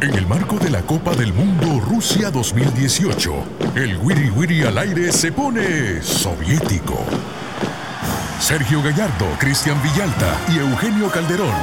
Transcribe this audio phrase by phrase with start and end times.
[0.00, 3.32] En el marco de la Copa del Mundo Rusia 2018,
[3.74, 6.98] el Wiri Wiri al aire se pone soviético.
[8.38, 11.54] Sergio Gallardo, Cristian Villalta y Eugenio Calderón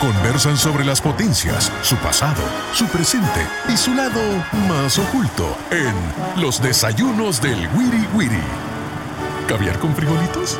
[0.00, 2.42] conversan sobre las potencias, su pasado,
[2.72, 4.20] su presente y su lado
[4.68, 8.42] más oculto en Los Desayunos del Wiri Wiri.
[9.46, 10.58] ¿Caviar con frijolitos?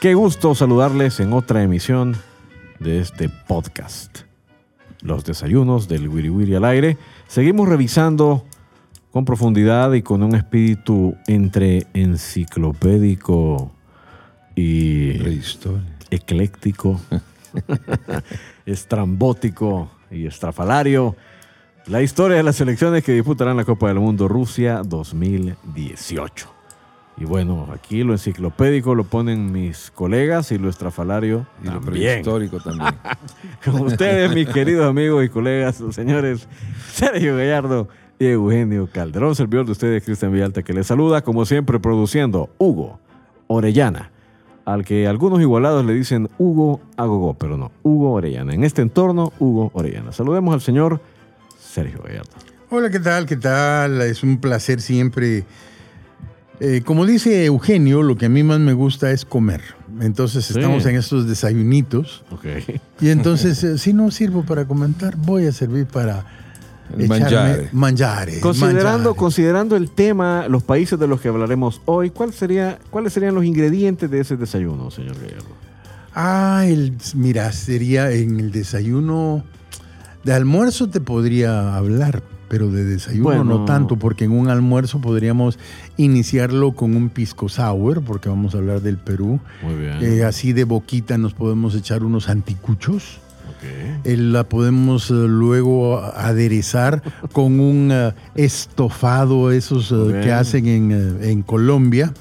[0.00, 2.16] Qué gusto saludarles en otra emisión
[2.78, 4.20] de este podcast.
[5.02, 6.96] Los desayunos del Wiri Wiri al aire.
[7.28, 8.46] Seguimos revisando
[9.10, 13.72] con profundidad y con un espíritu entre enciclopédico
[14.56, 15.20] y
[16.10, 16.98] ecléctico,
[18.64, 21.14] estrambótico y estrafalario.
[21.88, 26.59] La historia de las selecciones que disputarán la Copa del Mundo Rusia 2018.
[27.16, 31.92] Y bueno, aquí lo enciclopédico lo ponen mis colegas y lo estrafalario Y lo también.
[32.22, 32.94] prehistórico también.
[33.64, 36.48] Con ustedes, mis queridos amigos y colegas, los señores
[36.92, 41.78] Sergio Gallardo y Eugenio Calderón, servidor de ustedes, Cristian Villalta, que les saluda, como siempre,
[41.78, 43.00] produciendo Hugo
[43.48, 44.10] Orellana,
[44.64, 48.54] al que algunos igualados le dicen Hugo Agogó, pero no, Hugo Orellana.
[48.54, 50.12] En este entorno, Hugo Orellana.
[50.12, 51.00] Saludemos al señor
[51.58, 52.30] Sergio Gallardo.
[52.70, 53.26] Hola, ¿qué tal?
[53.26, 54.00] ¿Qué tal?
[54.02, 55.44] Es un placer siempre.
[56.60, 59.62] Eh, como dice Eugenio, lo que a mí más me gusta es comer.
[60.00, 60.58] Entonces Sí.
[60.58, 62.22] estamos en estos desayunitos.
[62.30, 62.44] Ok.
[63.00, 66.24] Y entonces, eh, si no sirvo para comentar, voy a servir para
[67.08, 67.68] mangiare.
[67.72, 69.16] mangiare, Considerando, mangiare.
[69.16, 73.44] considerando el tema, los países de los que hablaremos hoy, ¿cuál sería, ¿cuáles serían los
[73.44, 75.56] ingredientes de ese desayuno, señor Gallardo?
[76.14, 79.44] Ah, el, mira, sería en el desayuno.
[80.24, 83.44] De almuerzo te podría hablar, pero de desayuno Bueno.
[83.44, 85.58] no tanto, porque en un almuerzo podríamos
[86.04, 89.40] iniciarlo con un pisco sour, porque vamos a hablar del Perú.
[89.62, 89.98] Muy bien.
[90.00, 93.18] Eh, así de boquita nos podemos echar unos anticuchos.
[93.50, 94.04] Ok.
[94.04, 97.02] Eh, la podemos eh, luego aderezar
[97.32, 97.92] con un
[98.34, 102.14] estofado, esos que hacen en, en Colombia.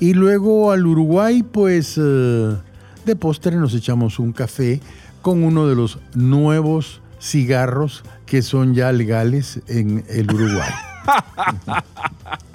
[0.00, 4.80] Y luego al Uruguay, pues de postre nos echamos un café
[5.22, 10.70] con uno de los nuevos cigarros que son ya legales en el Uruguay.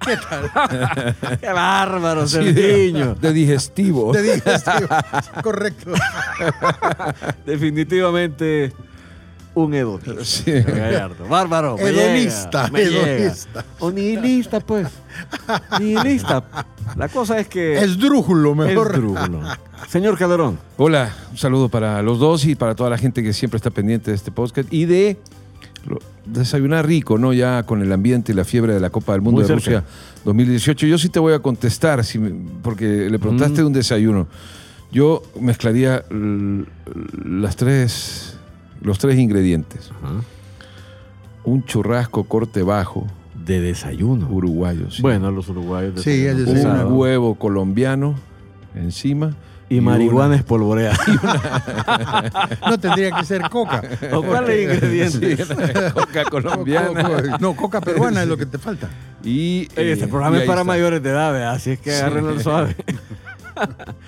[1.40, 3.14] ¡Qué bárbaro, Sí, Sergiño!
[3.14, 4.12] de, de digestivo.
[4.12, 4.88] Te dije, Steve.
[5.42, 5.92] Correcto.
[7.46, 8.72] Definitivamente
[9.54, 10.24] un hedonista.
[10.24, 10.52] Sí.
[10.52, 11.26] Gallardo.
[11.28, 11.76] Bárbaro.
[11.76, 13.08] me Hedonista, llega, me llega.
[13.08, 13.64] hedonista.
[13.80, 14.88] O nihilista, pues.
[15.80, 16.44] Nihilista.
[16.96, 17.78] La cosa es que...
[17.78, 18.92] Esdrújulo, mejor.
[18.94, 19.42] Esdrújulo.
[19.88, 20.58] Señor Calderón.
[20.76, 24.10] Hola, un saludo para los dos y para toda la gente que siempre está pendiente
[24.12, 25.18] de este podcast y de
[26.26, 27.32] desayunar rico, ¿no?
[27.32, 29.80] Ya con el ambiente y la fiebre de la Copa del Mundo Muy de cerca.
[29.80, 29.84] Rusia
[30.24, 30.86] 2018.
[30.86, 32.18] Yo sí te voy a contestar, si
[32.62, 34.26] porque le preguntaste de un desayuno.
[34.92, 36.04] Yo mezclaría
[37.24, 38.36] las tres,
[38.82, 39.90] los tres ingredientes.
[41.44, 43.06] Un churrasco corte bajo,
[43.46, 44.28] De desayuno.
[44.30, 44.90] uruguayo.
[44.90, 45.00] sí.
[45.02, 46.00] Bueno, los uruguayos.
[46.02, 46.52] Sí, un desayuno.
[46.54, 46.94] pesado.
[46.94, 48.14] huevo colombiano
[48.74, 49.34] encima.
[49.70, 50.98] Y una- marihuana espolvoreada.
[52.68, 53.82] No tendría que ser coca.
[54.12, 55.46] ¿O cuáles ingredientes?
[55.48, 57.38] Sí, una coca colombiana.
[57.40, 58.88] No, coca peruana es lo que te falta.
[59.24, 60.64] Y, este eh, programa y es para está.
[60.72, 61.52] mayores de edad, ¿verdad?
[61.52, 61.96] así es que Sí.
[62.00, 62.76] agárrenlo al suave.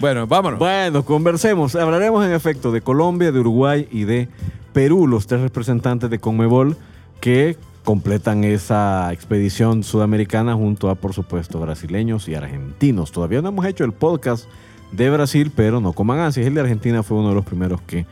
[0.00, 0.59] Bueno, vámonos.
[0.59, 1.75] Bueno, conversemos.
[1.77, 4.29] Hablaremos en efecto de Colombia, de Uruguay y de
[4.73, 6.77] Perú, los tres representantes de Conmebol
[7.21, 13.12] que completan esa expedición sudamericana junto a, por supuesto, brasileños y argentinos.
[13.12, 14.47] Todavía no hemos hecho el podcast
[14.93, 16.47] de Brasil, pero no coman ansias.
[16.47, 18.07] El de Argentina fue uno de los primeros que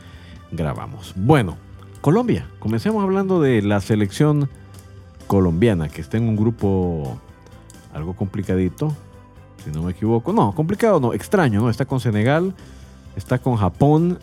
[0.51, 1.13] grabamos.
[1.15, 1.55] Bueno,
[2.01, 2.47] Colombia.
[2.59, 4.49] Comencemos hablando de la selección
[5.27, 7.19] colombiana, que está en un grupo
[7.93, 8.95] algo complicadito,
[9.63, 10.33] si no me equivoco.
[10.33, 11.69] No, complicado no, extraño, ¿no?
[11.69, 12.55] Está con Senegal,
[13.15, 14.19] está con Japón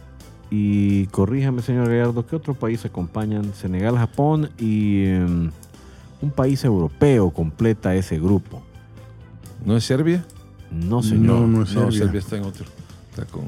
[0.51, 3.55] y, corríjame, señor Gallardo, ¿qué otro país acompañan?
[3.55, 5.51] Senegal, Japón y em,
[6.21, 8.63] un país europeo completa ese grupo.
[9.65, 10.25] ¿No es Serbia?
[10.71, 11.41] No, señor.
[11.41, 11.99] No, no es No, Serbia.
[11.99, 12.65] Serbia está en otro.
[13.11, 13.45] Está con.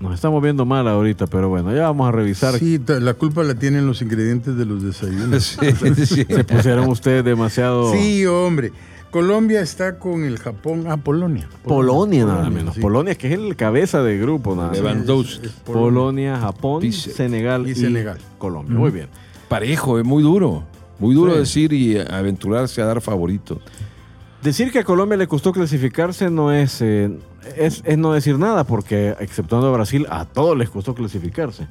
[0.00, 2.58] Nos estamos viendo mal ahorita, pero bueno, ya vamos a revisar.
[2.58, 5.58] Sí, la culpa la tienen los ingredientes de los desayunos.
[5.60, 6.24] Sí, sí.
[6.24, 7.92] Se pusieron ustedes demasiado...
[7.92, 8.72] Sí, hombre.
[9.10, 10.84] Colombia está con el Japón.
[10.88, 11.48] Ah, Polonia.
[11.64, 12.76] Polonia nada menos.
[12.76, 12.80] sí.
[12.80, 14.84] Polonia, que es el cabeza de grupo nada menos.
[14.84, 15.46] Lewandowski.
[15.46, 15.82] Es- es Polonia.
[15.90, 18.18] Polonia, Japón, Senegal y, y Senegal.
[18.38, 18.78] Colombia.
[18.78, 19.08] Muy bien.
[19.48, 20.64] Parejo, es muy duro.
[20.98, 21.38] Muy duro Sí.
[21.40, 23.60] decir y aventurarse a dar favorito.
[24.42, 27.10] Decir que a Colombia le costó clasificarse no es, eh,
[27.56, 31.66] es, es no decir nada, porque exceptuando a Brasil, a todos les costó clasificarse.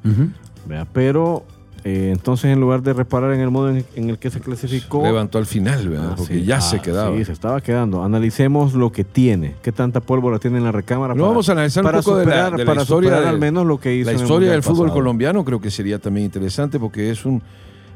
[0.93, 1.43] Pero
[1.85, 5.01] Eh, entonces, en lugar de reparar en el modo en, en el que se clasificó,
[5.01, 6.09] Levantó al final, ¿verdad?
[6.11, 6.43] Ah, Porque sí.
[6.43, 7.15] ya Ah, se quedaba.
[7.15, 8.03] Sí, se estaba quedando.
[8.03, 9.55] Analicemos lo que tiene.
[9.63, 11.15] ¿Qué tanta pólvora tiene en la recámara?
[11.15, 13.39] No, vamos a analizar un poco de la- superar, de la para historia superar al
[13.39, 14.93] menos lo que hizo La historia del fútbol pasado.
[14.99, 17.41] colombiano creo que sería también interesante porque es un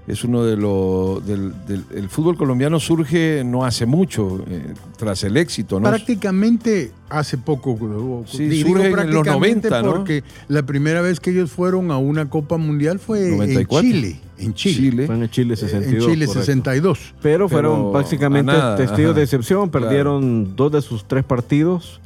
[0.05, 5.23] es uno de los del, del- el fútbol colombiano surge no hace mucho eh, tras
[5.23, 5.87] el éxito, ¿no?
[5.89, 8.25] Prácticamente hace poco.
[8.27, 9.93] Sí, digo surge en los prácticamente 90, ¿no?
[9.95, 13.87] Porque la primera vez que ellos fueron a una Copa Mundial fue 94.
[13.87, 14.19] en Chile.
[14.39, 14.75] En Chile.
[14.75, 15.05] Chile.
[15.07, 15.93] Fue en Chile Eh, 62.
[16.05, 16.39] en Chile correcto.
[16.45, 17.13] 62.
[17.21, 19.17] Pero fueron Pero básicamente nada, testigos ajá.
[19.19, 19.69] de excepción.
[19.69, 19.85] Claro.
[19.87, 22.01] Perdieron dos de sus tres partidos.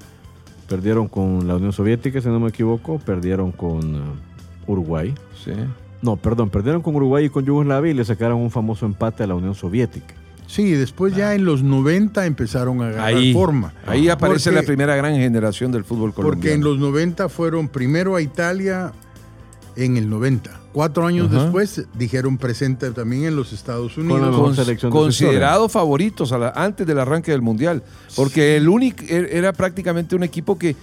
[0.69, 2.99] Perdieron con la Unión Soviética, si no me equivoco.
[2.99, 3.99] Perdieron con eh,
[4.67, 5.15] Uruguay.
[5.43, 5.51] Sí.
[6.01, 9.27] No, perdón, perdieron con Uruguay y con Yugoslavia y le sacaron un famoso empate a
[9.27, 10.13] la Unión Soviética.
[10.45, 13.73] Sí, después ya en los 90 empezaron a Ahí, forma.
[13.85, 16.39] ahí aparece Porque- la primera gran generación del fútbol colombiano.
[16.41, 18.93] Porque en los 90 fueron primero a Italia
[19.77, 20.51] en el 90.
[20.73, 21.43] Cuatro años Ajá.
[21.43, 24.57] después dijeron presente también en los Estados la Unidos.
[24.57, 27.83] de su considerados favoritos a la- antes del arranque del mundial
[28.15, 30.75] porque el único er- era prácticamente un equipo que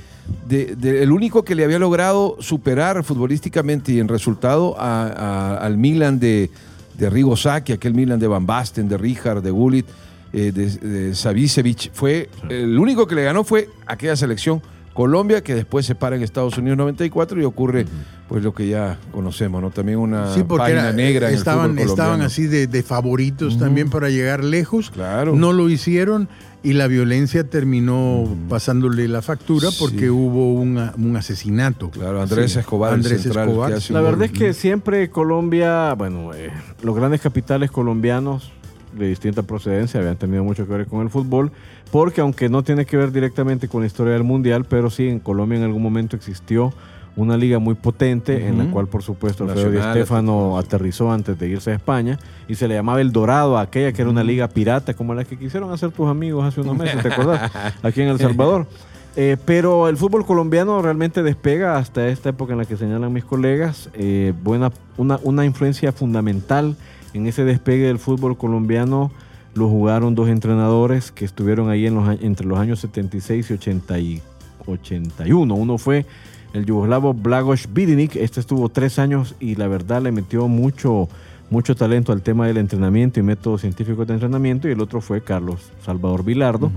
[0.49, 5.56] de- de- el único que le había logrado superar futbolísticamente y en resultado a- a-
[5.58, 6.50] al Milan de
[6.97, 9.85] de Rigo Sacchi, aquel Milan de Van Basten, de Rijkaard, de Gullit,
[10.32, 14.62] eh, de, de Savicevic, fue el único que le ganó fue aquella selección
[14.94, 17.85] Colombia que después se para en Estados Unidos 94 y ocurre
[18.29, 19.70] pues lo que ya conocemos, ¿no?
[19.70, 23.58] También una Sí, porque página era- negra en el estaban, estaban así de, de favoritos
[23.58, 24.91] también para llegar lejos.
[24.91, 25.35] Claro.
[25.37, 26.29] No lo hicieron
[26.62, 30.08] y la violencia terminó pasándole la factura porque Sí.
[30.08, 31.90] hubo un, un asesinato.
[31.90, 32.61] Claro, Andrés Sí.
[32.61, 33.73] Escobar, Andrés central, Escobar.
[33.90, 34.25] La verdad gol.
[34.26, 36.50] es que siempre Colombia, bueno, eh,
[36.82, 38.52] los grandes capitales colombianos
[38.96, 41.52] de distinta procedencia habían tenido mucho que ver con el fútbol,
[41.91, 45.20] porque aunque no tiene que ver directamente con la historia del Mundial, pero sí en
[45.20, 46.73] Colombia en algún momento existió
[47.17, 51.49] una liga muy potente en la cual por supuesto Alfredo Di Stéfano aterrizó antes de
[51.49, 52.19] irse a España
[52.49, 55.25] y se le llamaba El Dorado a aquella que era una liga pirata como la
[55.25, 57.52] que quisieron hacer tus amigos hace unos meses, ¿te acordás?
[57.82, 58.67] Aquí en El Salvador.
[59.17, 63.25] Eh, pero el fútbol colombiano realmente despega hasta esta época en la que señalan mis
[63.25, 63.88] colegas.
[63.94, 66.75] eh, buena, una, una influencia fundamental
[67.14, 69.11] en ese despegue del fútbol colombiano
[69.55, 73.99] lo jugaron dos entrenadores que estuvieron ahí en los, entre los años 76 y 80
[74.00, 74.22] y
[74.66, 75.55] 81.
[75.55, 76.06] Uno fue
[76.52, 78.16] el yugoslavo Blagos Vidinik.
[78.16, 81.08] Este estuvo tres años y la verdad le metió mucho,
[81.50, 84.69] mucho talento al tema del entrenamiento y métodos científicos de entrenamiento.
[84.69, 86.72] Y el otro fue Carlos Salvador Vilardo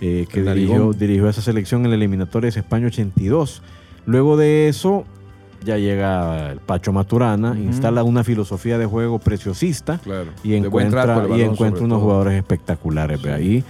[0.00, 3.62] eh, que dirigió, dirigió esa selección en la eliminatoria de España 82.
[4.06, 5.04] Luego de eso,
[5.64, 10.30] ya llega el Pacho Maturana, instala una filosofía de juego preciosista Claro.
[10.42, 12.04] y encuentra, y encuentra unos todo.
[12.06, 13.24] jugadores espectaculares.
[13.26, 13.62] Ahí,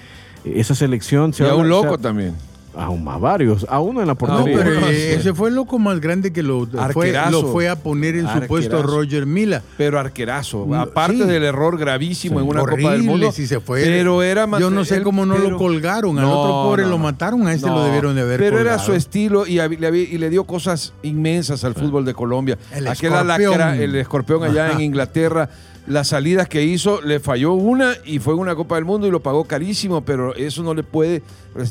[0.44, 2.34] esa selección se Y a un loco también.
[2.76, 4.56] Aún más varios, a uno en la No, portería.
[4.56, 5.18] pero eh, sí.
[5.20, 8.40] ese fue el loco más grande que lo fue, lo fue a poner en su
[8.46, 8.80] puesto.
[8.82, 9.60] Roger Mila.
[9.76, 10.66] Pero arquerazo.
[10.68, 11.24] No, Aparte sí.
[11.24, 12.44] del error gravísimo Sí.
[12.44, 13.32] en una Horrible, Copa del Mundo.
[13.32, 13.82] si se fue.
[13.82, 16.16] Pero era más- Yo no sé cómo no pero- lo colgaron.
[16.18, 17.02] Al No, otro pobre no, lo no.
[17.04, 17.46] mataron.
[17.48, 20.16] A este lo No, debieron de haber Pero era su estilo y, le, había- y
[20.18, 22.56] le dio cosas inmensas al fútbol de Colombia.
[22.72, 23.54] El Aquel escorpión.
[23.54, 24.74] alacra- el escorpión allá Ajá.
[24.74, 25.48] en Inglaterra.
[25.86, 29.20] Las salidas que hizo, le falló una y fue una Copa del Mundo y lo
[29.20, 31.22] pagó carísimo, pero eso no le puede.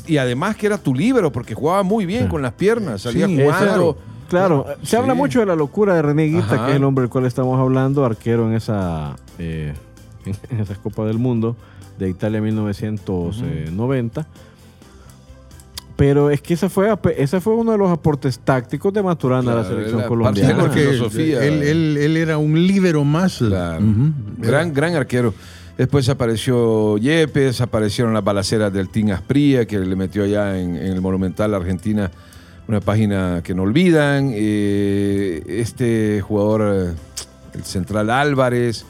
[0.06, 3.40] Y además que era tu líbero, porque jugaba muy bien con las piernas, salía Sí,
[3.40, 3.96] jugando.
[4.28, 4.96] Claro, se Sí.
[4.96, 6.64] habla mucho de la locura de René Guita, Ajá.
[6.66, 9.74] que es el hombre del cual estamos hablando, arquero en esa eh,
[10.50, 11.56] en esas Copas del Mundo
[11.98, 14.26] de Italia 1990.
[16.00, 16.88] Pero es que ese fue,
[17.18, 20.58] ese fue uno de los aportes tácticos de Maturana a la selección la colombiana.
[20.58, 21.44] porque filosofía.
[21.44, 23.36] Él, él- él era un líbero más.
[23.36, 23.84] Claro.
[24.38, 25.34] Gran, gran arquero.
[25.76, 30.86] Después apareció Yepes, aparecieron las balaceras del Team Aspría, que le metió allá en, en
[30.92, 32.10] el Monumental Argentina
[32.66, 34.30] una página que no olvidan.
[34.34, 36.94] Eh, este jugador,
[37.52, 38.86] el central Álvarez,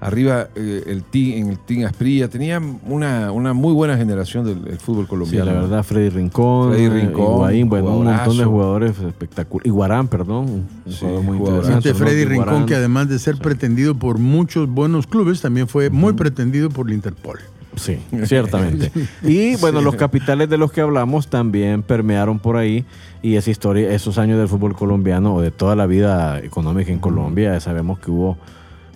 [0.00, 4.62] arriba eh, el team, en el Team Aspría, tenía una, una muy buena generación del,
[4.64, 5.44] del fútbol Sí, colombiano.
[5.52, 9.66] la verdad, Freddy Rincón, Freddy Rincón, Higuaín, bueno, un montón de jugadores espectaculares.
[9.66, 10.44] Iguarán, perdón,
[10.86, 11.90] un Sí, jugador muy interesante.
[11.90, 12.66] Este Freddy Rincón, Iguarán.
[12.66, 16.94] que además de ser pretendido por muchos buenos clubes, también fue muy pretendido por la
[16.94, 17.38] Interpol.
[17.76, 18.90] Sí, ciertamente.
[19.22, 22.84] Y bueno, los capitales de los que hablamos también permearon por ahí
[23.22, 26.98] y esa historia, esos años del fútbol colombiano o de toda la vida económica en
[26.98, 28.36] Colombia, sabemos que hubo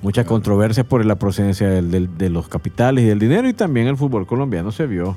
[0.02, 3.86] mucha controversia por la procedencia del- del- de los capitales y del dinero y también
[3.86, 5.16] el fútbol colombiano se vio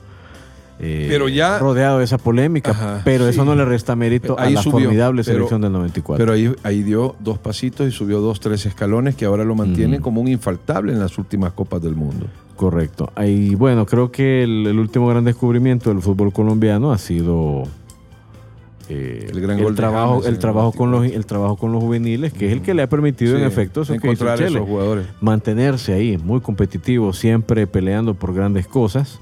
[0.78, 4.52] eh, Pero ya- rodeado de esa polémica, Ajá, pero eso no le resta mérito Ahí
[4.52, 6.22] a la subió, formidable pero- selección del 94.
[6.22, 10.02] Pero ahí, ahí dio dos pasitos y subió dos, tres escalones que ahora lo mantienen
[10.02, 12.26] como un infaltable en las últimas Copas del Mundo.
[12.58, 13.10] Correcto.
[13.26, 17.64] Y bueno, creo que el, el último gran descubrimiento del fútbol colombiano ha sido
[18.90, 21.72] eh, El gran gol de trabajo, James el el trabajo con los, el trabajo con
[21.72, 24.06] los juveniles, que es el que le ha permitido Sí, en efecto eso que hizo
[24.08, 25.06] encontrar Chele, esos jugadores.
[25.22, 29.20] mantenerse ahí, muy competitivo, siempre peleando por grandes cosas.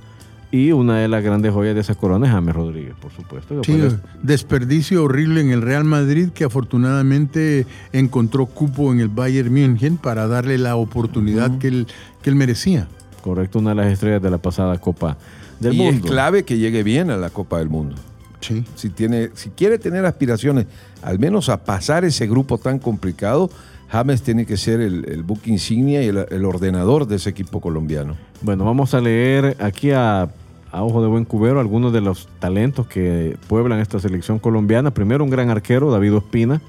[0.52, 3.64] Y una de las grandes joyas de esa corona es James Rodríguez, por supuesto.
[3.64, 9.52] Sí, pues, desperdicio horrible en el Real Madrid que afortunadamente encontró cupo en el Bayern
[9.52, 11.88] München para darle la oportunidad que, él,
[12.22, 12.88] que él merecía.
[13.24, 15.18] correcto, una de las estrellas de la pasada Copa
[15.60, 16.06] del y Mundo.
[16.06, 17.96] es clave que llegue bien a la Copa del Mundo.
[18.44, 18.64] Sí.
[18.76, 20.68] Si, tiene, si quiere tener aspiraciones,
[21.02, 23.50] al menos a pasar ese grupo tan complicado,
[23.90, 27.62] James tiene que ser el, el buque insignia y el, el ordenador de ese equipo
[27.62, 28.16] colombiano.
[28.42, 30.30] Bueno, vamos a leer aquí a,
[30.74, 34.92] a ojo de buen cubero algunos de los talentos que pueblan esta selección colombiana.
[34.92, 36.62] Primero, un gran arquero, David Ospina.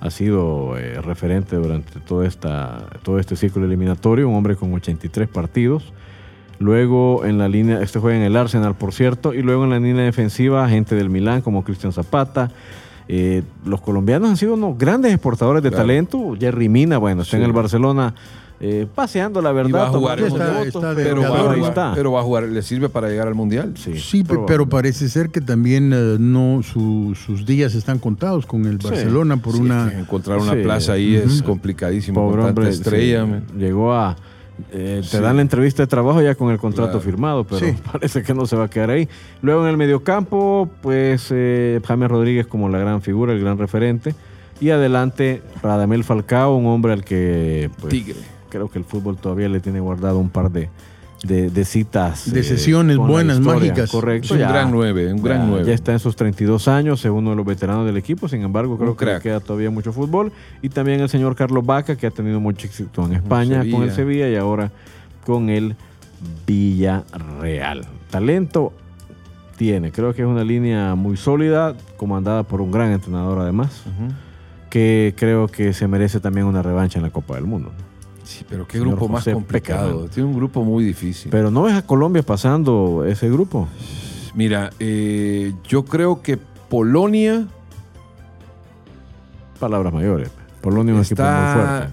[0.00, 5.26] Ha sido eh, referente durante todo, esta, todo este ciclo eliminatorio, un hombre con 83
[5.26, 5.90] partidos.
[6.60, 9.78] Luego en la línea, este juega en el Arsenal, por cierto, y luego en la
[9.80, 12.50] línea defensiva, gente del Milán como Cristian Zapata.
[13.08, 15.84] Eh, los colombianos han sido unos grandes exportadores de Claro.
[15.84, 16.36] talento.
[16.38, 18.14] Jerry Mina, bueno, está en el Barcelona
[18.62, 19.86] eh, paseando, la Y va verdad.
[19.86, 21.92] a jugar Está- está de- Pero, va a jugar, está.
[21.94, 23.72] pero va a jugar, le sirve para llegar al Mundial.
[23.78, 28.44] Sí, Sí, pe- pero parece ser que también eh, no su- sus días están contados
[28.44, 28.86] con el Sí.
[28.86, 29.90] Barcelona por Sí, una...
[29.98, 30.58] encontrar una Sí.
[30.62, 33.26] plaza ahí es complicadísimo Pobre con tanta hombre, estrella.
[33.56, 34.14] llegó a.
[34.72, 35.18] eh, te Sí.
[35.18, 37.04] dan la entrevista de trabajo ya con el contrato Claro.
[37.04, 37.74] firmado, pero Sí.
[37.92, 39.08] parece que no se va a quedar ahí.
[39.42, 44.14] Luego en el mediocampo, pues eh, James Rodríguez como la gran figura, el gran referente.
[44.60, 48.16] Y adelante Radamel Falcao, un hombre al que pues, Tigre.
[48.50, 50.68] creo que el fútbol todavía le tiene guardado un par de,
[51.22, 52.32] de, de citas.
[52.32, 53.90] De eh, sesiones buenas, historia, mágicas.
[53.90, 54.24] Correcto.
[54.26, 55.66] Es un ya- gran nueve, un gran ya- nueve.
[55.66, 58.28] Ya está en sus 32 años, es uno de los veteranos del equipo.
[58.28, 59.22] Sin embargo, creo Un que le crack.
[59.22, 60.32] queda todavía mucho fútbol.
[60.62, 63.76] Y también el señor Carlos Vaca, que ha tenido mucho éxito en España Sevilla.
[63.76, 64.70] con el Sevilla y ahora
[65.26, 65.76] con el
[66.46, 67.86] Villarreal.
[68.10, 68.72] Talento
[69.56, 73.82] tiene, creo que es una línea muy sólida, comandada por un gran entrenador además,
[74.70, 77.70] que creo que se merece también una revancha en la Copa del Mundo.
[78.30, 80.06] Sí, pero qué grupo más José complicado.
[80.08, 81.32] Tiene un grupo muy difícil.
[81.32, 83.66] Pero no ves a Colombia pasando ese grupo.
[84.36, 86.36] Mira, eh, yo creo que
[86.68, 87.48] Polonia
[89.58, 90.30] Palabras mayores.
[90.60, 91.92] Polonia es un equipo muy está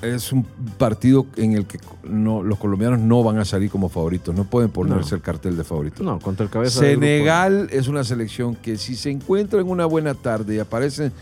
[0.00, 0.14] fuerte.
[0.14, 0.44] es un
[0.76, 4.70] partido en el que no, los colombianos no van a salir como favoritos, no pueden
[4.70, 5.16] ponerse No.
[5.16, 6.04] el cartel de favoritos.
[6.04, 7.06] No, contra el cabeza del grupo.
[7.06, 11.12] Senegal es una selección que si se encuentra en una buena tarde y aparecen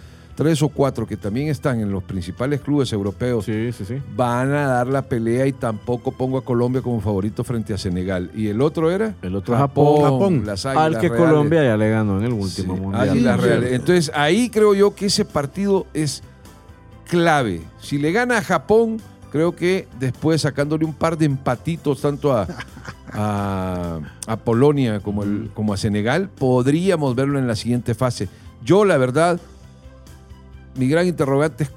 [0.40, 3.96] tres o cuatro que también están en los principales clubes europeos, Sí, sí, sí.
[4.16, 8.30] van a dar la pelea y tampoco pongo a Colombia como favorito frente a Senegal.
[8.34, 9.14] ¿Y el otro era?
[9.20, 10.02] El otro Japón.
[10.02, 10.42] Japón.
[10.46, 11.26] las Al que Reales.
[11.26, 13.64] Colombia ya le ganó en el último mundial.
[13.70, 16.22] Entonces ahí creo yo que ese partido es
[17.06, 17.60] clave.
[17.78, 18.96] Si le gana a Japón,
[19.30, 22.46] creo que después sacándole un par de empatitos tanto a,
[23.12, 28.30] a, a Polonia como, el, como a Senegal, podríamos verlo en la siguiente fase.
[28.64, 29.38] Yo la verdad,
[30.76, 31.70] mi gran interrogante es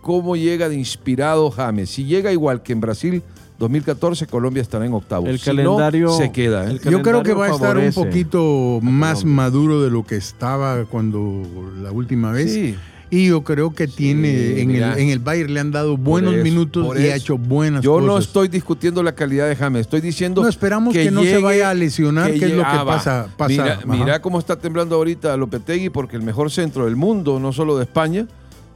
[0.00, 1.90] cómo llega de inspirado James.
[1.90, 3.22] Si llega igual que en Brasil
[3.58, 5.28] 2014, Colombia estará en octavos.
[5.28, 6.70] El Si calendario- no, se queda.
[6.70, 6.78] ¿eh?
[6.84, 11.42] Yo creo que va a estar un poquito más maduro de lo que estaba cuando
[11.80, 12.52] la última vez.
[12.52, 12.76] Sí.
[13.08, 16.42] Y yo creo que tiene en el, en el Bayern le han dado buenos eso,
[16.42, 18.06] minutos y ha hecho buenas Yo cosas.
[18.06, 20.42] no estoy discutiendo la calidad de James, estoy diciendo.
[20.42, 23.78] No, esperamos que no se vaya a lesionar, que es lo que ah, pasa- pasa.
[23.86, 27.84] Mira, cómo está temblando ahorita Lopetegui, porque el mejor centro del mundo, no solo de
[27.84, 28.26] España,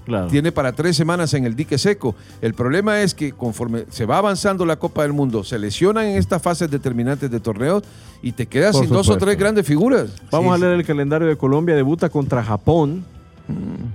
[0.07, 0.29] Claro.
[0.29, 2.15] tiene para tres semanas en el dique seco.
[2.41, 6.17] El problema es que conforme se va avanzando la Copa del Mundo, se lesionan en
[6.17, 7.83] estas fases determinantes de torneos
[8.23, 10.09] y te quedas Por sin dos o tres grandes figuras.
[10.31, 11.75] Vamos Sí, a leer el calendario de Colombia.
[11.77, 13.05] Debuta contra Japón.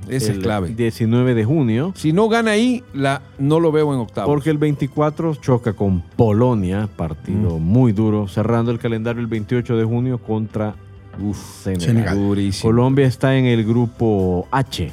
[0.08, 0.70] Ese el es clave.
[0.70, 1.94] 19 de junio.
[1.96, 4.30] Si no gana ahí, la, no lo veo en octavos.
[4.30, 9.84] Porque el 24 choca con Polonia, partido muy duro, cerrando el calendario el 28 de
[9.84, 10.76] junio contra
[11.64, 11.82] Senegal.
[11.82, 12.18] Senegal.
[12.18, 12.70] Durísimo.
[12.70, 14.92] Colombia está en el grupo H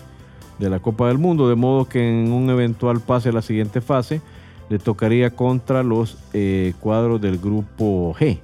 [0.59, 3.81] de la Copa del Mundo, de modo que en un eventual pase a la siguiente
[3.81, 4.21] fase
[4.69, 8.39] le tocaría contra los eh, cuadros del grupo G.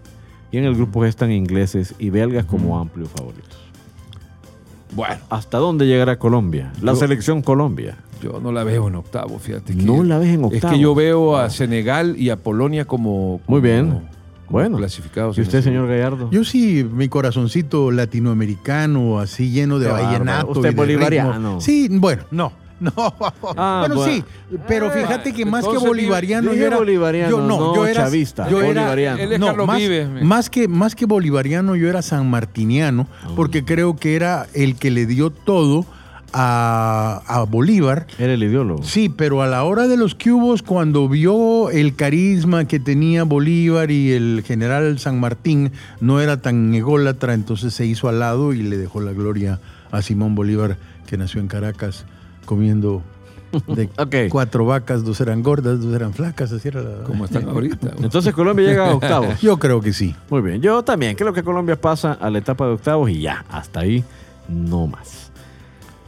[0.50, 3.67] Y en el grupo G están ingleses y belgas como amplios favoritos.
[4.92, 6.72] Bueno, ¿Hasta dónde llegará Colombia?
[6.82, 7.96] La Yo- selección Colombia.
[8.22, 9.76] yo no la veo en octavos, fíjate.
[9.76, 10.74] que- No la ves en Es octavos.
[10.76, 13.90] que yo veo a Senegal y a Polonia como, Muy bien.
[13.90, 14.02] como
[14.50, 14.78] Bueno.
[14.78, 15.36] clasificados.
[15.38, 15.86] ¿Y usted, señor.
[15.88, 16.30] Gallardo?
[16.30, 20.12] Yo sí, mi corazoncito latinoamericano, así lleno de Qué bárbaro.
[20.12, 20.50] vallenato.
[20.52, 21.32] Usted y de bolivariano.
[21.32, 21.60] ritmo.
[21.60, 22.52] Sí, bueno, no.
[22.80, 22.92] No,
[23.56, 24.12] Ah, bueno, bueno.
[24.12, 24.24] sí,
[24.68, 28.04] pero Ah, fíjate que más que bolivariano yo era bolivariano, yo no, no yo era
[28.04, 29.18] chavista, yo era bolivariano.
[29.22, 33.64] Él es no, Carlos más, Vives, más que más que bolivariano yo era sanmartiniano porque
[33.64, 35.86] creo que era el que le dio todo
[36.32, 38.82] a, a Bolívar Era el ideólogo.
[38.82, 43.90] Sí, pero a la hora de los cubos, cuando vio el carisma que tenía Bolívar
[43.90, 48.62] y el general San Martín no era tan ególatra, entonces se hizo al lado y
[48.62, 49.58] le dejó la gloria
[49.90, 52.04] a Simón Bolívar, que nació en Caracas,
[52.48, 53.02] comiendo
[53.66, 53.88] de
[54.30, 57.04] cuatro vacas, dos eran gordas, dos eran flacas, así era la...
[57.04, 57.92] Como están ahorita.
[58.02, 59.40] Entonces Colombia llega a octavos.
[59.40, 60.14] Yo creo que sí.
[60.30, 63.44] Muy bien, yo también creo que Colombia pasa a la etapa de octavos y ya,
[63.50, 64.02] hasta ahí
[64.48, 65.30] no más.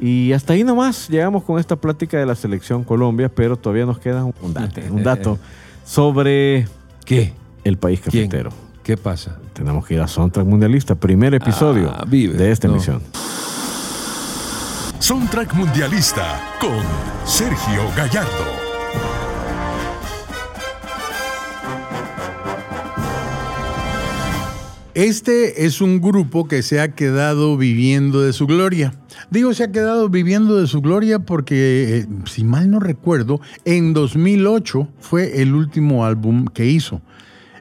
[0.00, 3.99] Y hasta ahí nomás llegamos con esta plática de la selección Colombia, pero todavía nos
[3.99, 5.38] queda un un dato, un dato
[5.85, 6.66] sobre
[7.04, 7.35] ¿Qué?
[7.64, 8.28] el país ¿Quién?
[8.30, 8.50] cafetero.
[8.82, 9.38] ¿Qué pasa?
[9.52, 12.35] Tenemos que ir a Soundtrack Mundialista, primer episodio Ah, vive.
[12.35, 12.75] de esta No.
[12.75, 13.02] emisión.
[15.00, 16.85] Soundtrack Mundialista con
[17.25, 18.45] Sergio Gallardo.
[24.92, 28.92] Este es un grupo que se ha quedado viviendo de su gloria.
[29.30, 33.95] Digo, se ha quedado viviendo de su gloria porque, eh, si mal no recuerdo, en
[33.95, 37.00] 2008 fue el último álbum que hizo.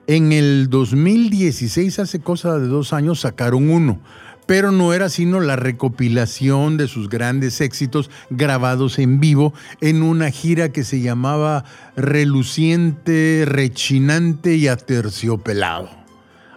[0.07, 4.01] En el 2016, hace cosa de dos años, sacaron uno,
[4.49, 10.31] pero no era sino la recopilación de sus grandes éxitos grabados en vivo en una
[10.31, 11.65] gira que se llamaba
[11.95, 15.91] Reluciente, Rechinante y Aterciopelado.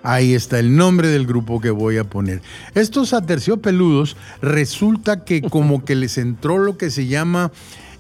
[0.02, 2.40] Ahí está el nombre del grupo que voy a poner.
[2.75, 7.52] Estos aterciopeludos resulta que como que les entró lo que se llama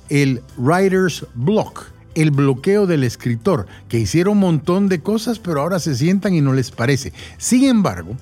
[0.08, 5.78] el writer's block, el bloqueo del escritor, que hicieron un montón de cosas, pero ahora
[5.78, 7.12] se sientan y no les parece.
[7.36, 8.16] Sin embargo,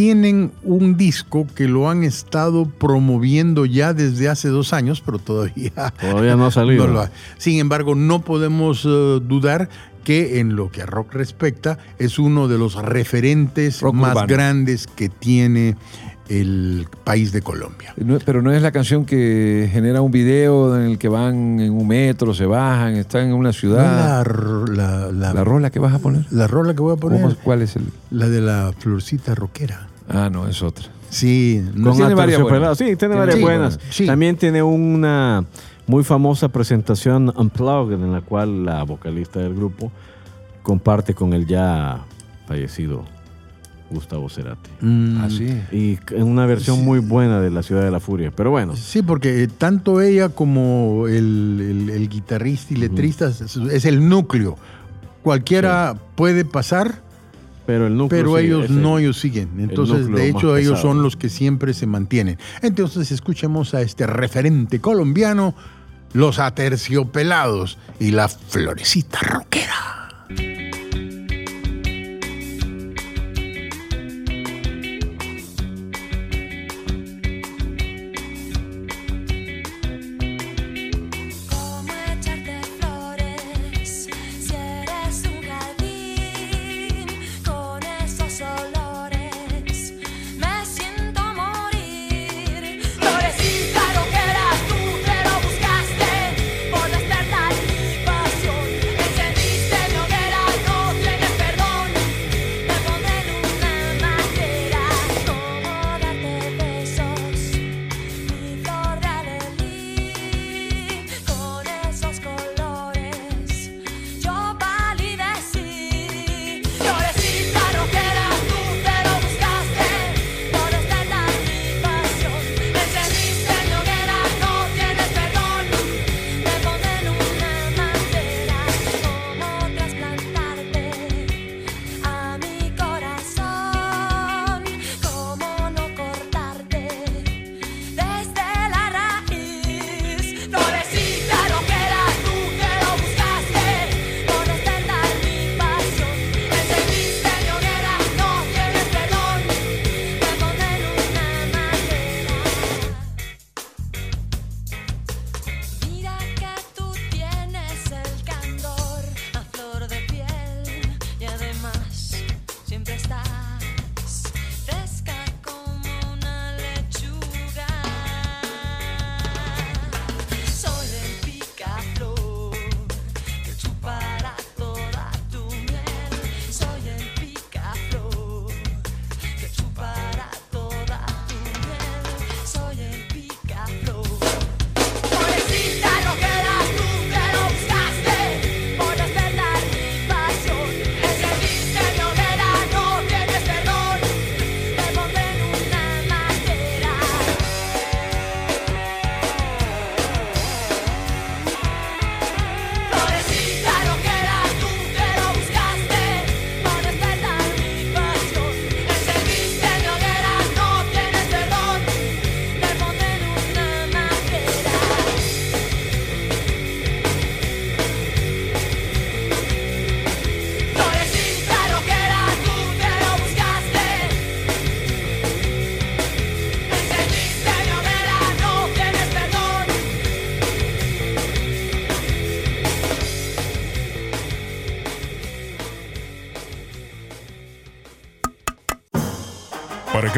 [0.00, 5.92] tienen un disco que lo han estado promoviendo ya desde hace dos años, pero todavía,
[6.00, 6.86] Todavía no ha salido.
[6.86, 8.88] no lo ha- Sin embargo, no podemos eh,
[9.22, 9.68] dudar
[10.02, 14.26] que en lo que a rock respecta es uno de los referentes Rock más urbano.
[14.28, 15.76] grandes que tiene
[16.30, 17.92] el país de Colombia.
[17.98, 21.72] No- pero no es la canción que genera un video en el que van en
[21.72, 24.24] un metro, se bajan, están en una ciudad.
[24.72, 26.24] la, la- ¿La rola que vas a poner?
[26.30, 27.84] la rola que voy a poner, ¿Cómo- ¿Cuál es el...?
[28.10, 29.88] la de la florcita rockera.
[30.10, 30.86] Ah, no, es otra.
[31.08, 32.78] Sí, no Con tiene varias buenas.
[32.78, 33.78] Sí, tiene Tiene varias sí, buenas.
[33.90, 34.06] sí.
[34.06, 35.44] También tiene una
[35.86, 39.90] muy famosa presentación Unplugged en la cual la vocalista del grupo
[40.62, 42.00] comparte con el ya
[42.46, 43.04] fallecido
[43.90, 44.70] Gustavo Cerati.
[44.82, 45.48] Mm, Ah, sí.
[45.72, 48.30] Y en una versión muy buena de La Ciudad de la Furia.
[48.30, 53.84] Pero bueno, Sí, porque tanto ella como el, el- el guitarrista y letrista es, es
[53.84, 54.56] el núcleo.
[55.22, 57.02] Cualquiera puede pasar,
[57.70, 59.48] pero el núcleo pero sí, ellos el- no, ellos siguen.
[59.60, 60.88] Entonces, de hecho, ellos pesado.
[60.94, 62.36] son los que siempre se mantienen.
[62.62, 65.54] Entonces, escuchemos a este referente colombiano,
[66.12, 69.74] los aterciopelados y la florecita rockera.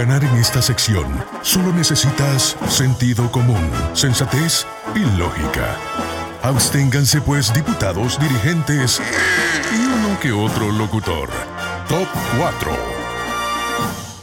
[0.05, 1.07] Ganar en esta sección,
[1.43, 5.77] solo necesitas sentido común, sensatez y lógica.
[6.43, 9.01] Absténganse pues diputados, dirigentes
[9.73, 11.29] y uno que otro locutor.
[11.88, 12.73] Top 4.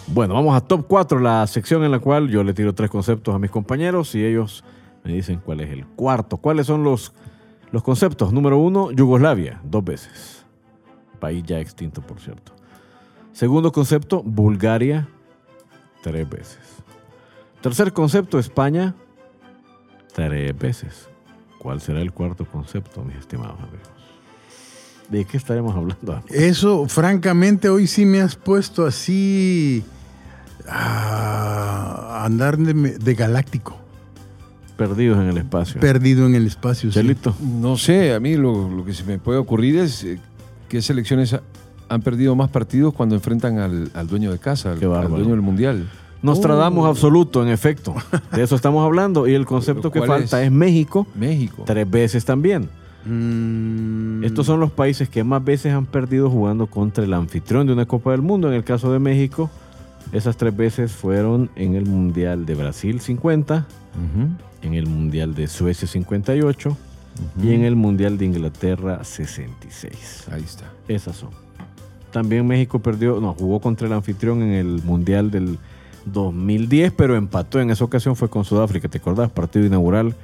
[0.07, 3.33] Bueno, vamos a top 4, la sección en la cual yo le tiro tres conceptos
[3.33, 4.65] a mis compañeros y ellos
[5.05, 6.35] me dicen cuál es el cuarto.
[6.35, 7.13] ¿Cuáles son los,
[7.71, 8.33] los conceptos?
[8.33, 10.45] Número uno, Yugoslavia, dos veces.
[11.21, 12.51] País ya extinto, por cierto.
[13.31, 15.07] Segundo concepto, Bulgaria,
[16.01, 16.59] tres veces.
[17.61, 18.95] Tercer concepto, España,
[20.13, 21.07] tres veces.
[21.59, 23.87] ¿Cuál será el cuarto concepto, mis estimados amigos?
[25.09, 26.23] ¿De qué estaremos hablando?
[26.29, 29.83] Eso, francamente, hoy sí me has puesto así
[30.67, 33.77] a andar de, de galáctico,
[34.77, 35.81] Perdidos en el espacio.
[35.81, 36.89] perdido en el espacio.
[36.89, 36.93] sí.
[36.99, 37.35] Chelito.
[37.41, 40.19] No sé, a mí lo, lo que se me puede ocurrir es eh,
[40.69, 41.35] qué selecciones
[41.89, 45.89] han perdido más partidos cuando enfrentan al, al dueño de casa, al, dueño del mundial.
[46.21, 47.95] Nostradamus absoluto, en efecto.
[48.33, 49.27] De eso estamos hablando.
[49.27, 50.47] Y el concepto que ¿Cuál falta es?
[50.47, 51.63] es México, México.
[51.65, 52.69] tres veces también.
[53.05, 57.73] Mm, Estos son los países que más veces han perdido jugando contra el anfitrión de
[57.73, 58.49] una Copa del Mundo.
[58.49, 59.49] En el caso de México,
[60.11, 64.67] esas tres veces fueron en el Mundial de Brasil 50, Ujú.
[64.67, 66.75] en el Mundial de Suecia 58
[67.41, 70.25] y en el Mundial de Inglaterra 66.
[70.31, 70.65] Ahí está.
[70.87, 71.29] Esas son.
[72.11, 75.59] También México perdió, no, jugó contra el anfitrión en el Mundial del
[76.05, 79.29] 2010, pero empató en esa ocasión, fue con Sudáfrica, ¿te acordás?
[79.29, 80.15] Partido inaugural,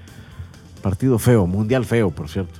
[0.82, 2.60] partido feo, mundial feo, por cierto.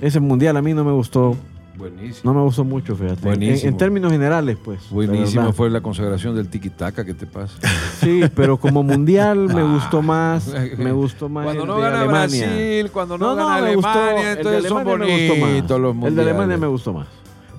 [0.00, 1.36] Ese mundial a mí no me gustó,
[1.76, 2.32] Buenísimo.
[2.32, 3.20] no me gustó mucho, fíjate.
[3.28, 3.76] En- En, Buenísimo.
[3.76, 4.88] términos generales, pues.
[4.90, 7.54] Buenísimo fue la consagración del tiki-taka, ¿qué te pasa?
[8.00, 12.00] Sí, pero como mundial me gustó más, me gustó más Cuando el no de gana
[12.02, 12.46] Alemania.
[12.46, 13.88] Brasil, cuando no, No, no, gana gustó.
[13.90, 16.04] Alemania, El de entonces son Alemania me gustó bonitos los más.
[16.08, 17.06] El de Alemania me gustó más.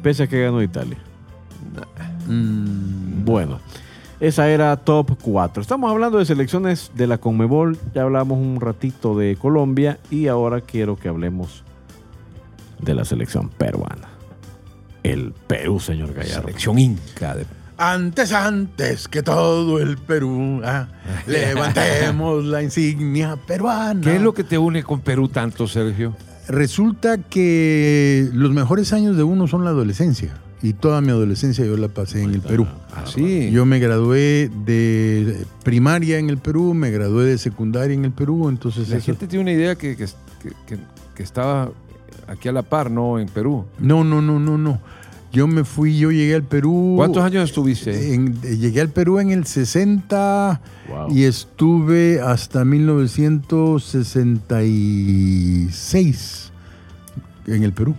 [0.04, 0.98] Pese a que ganó Italia.
[2.28, 3.60] mm, Bueno,
[4.20, 5.62] esa era top 4.
[5.62, 7.78] Estamos hablando de selecciones de la Conmebol.
[7.96, 11.64] Ya hablamos un ratito de Colombia y ahora quiero que hablemos
[12.82, 14.10] de la selección peruana.
[15.04, 16.42] El Perú, señor Gallardo.
[16.48, 17.36] Selección inca.
[17.36, 20.88] de- Antes, antes que todo el Perú, ah,
[21.28, 24.00] levantemos la insignia peruana.
[24.02, 26.16] ¿Qué es lo que te une con Perú tanto, Sergio?
[26.48, 30.34] Resulta que los mejores años de uno son la adolescencia.
[30.62, 32.66] Y toda mi adolescencia yo la pasé en el Perú.
[32.96, 33.52] Así.
[33.52, 38.48] Yo me gradué de primaria en el Perú, me gradué de secundaria en el Perú,
[38.48, 40.06] entonces La eso- gente tiene una idea que, que,
[40.42, 40.80] que- que-
[41.16, 41.70] que estaba
[42.28, 43.20] aquí a la par, ¿no?
[43.20, 43.66] En Perú.
[43.78, 44.80] No, no, no, no, no.
[45.34, 46.94] Yo me fui, yo llegué al Perú.
[46.96, 48.14] ¿Cuántos años estuviste?
[48.14, 51.12] En- eh, llegué al Perú en el 60 Wow.
[51.12, 52.64] y estuve hasta
[55.24, 56.52] 1966
[57.48, 57.96] en el Perú.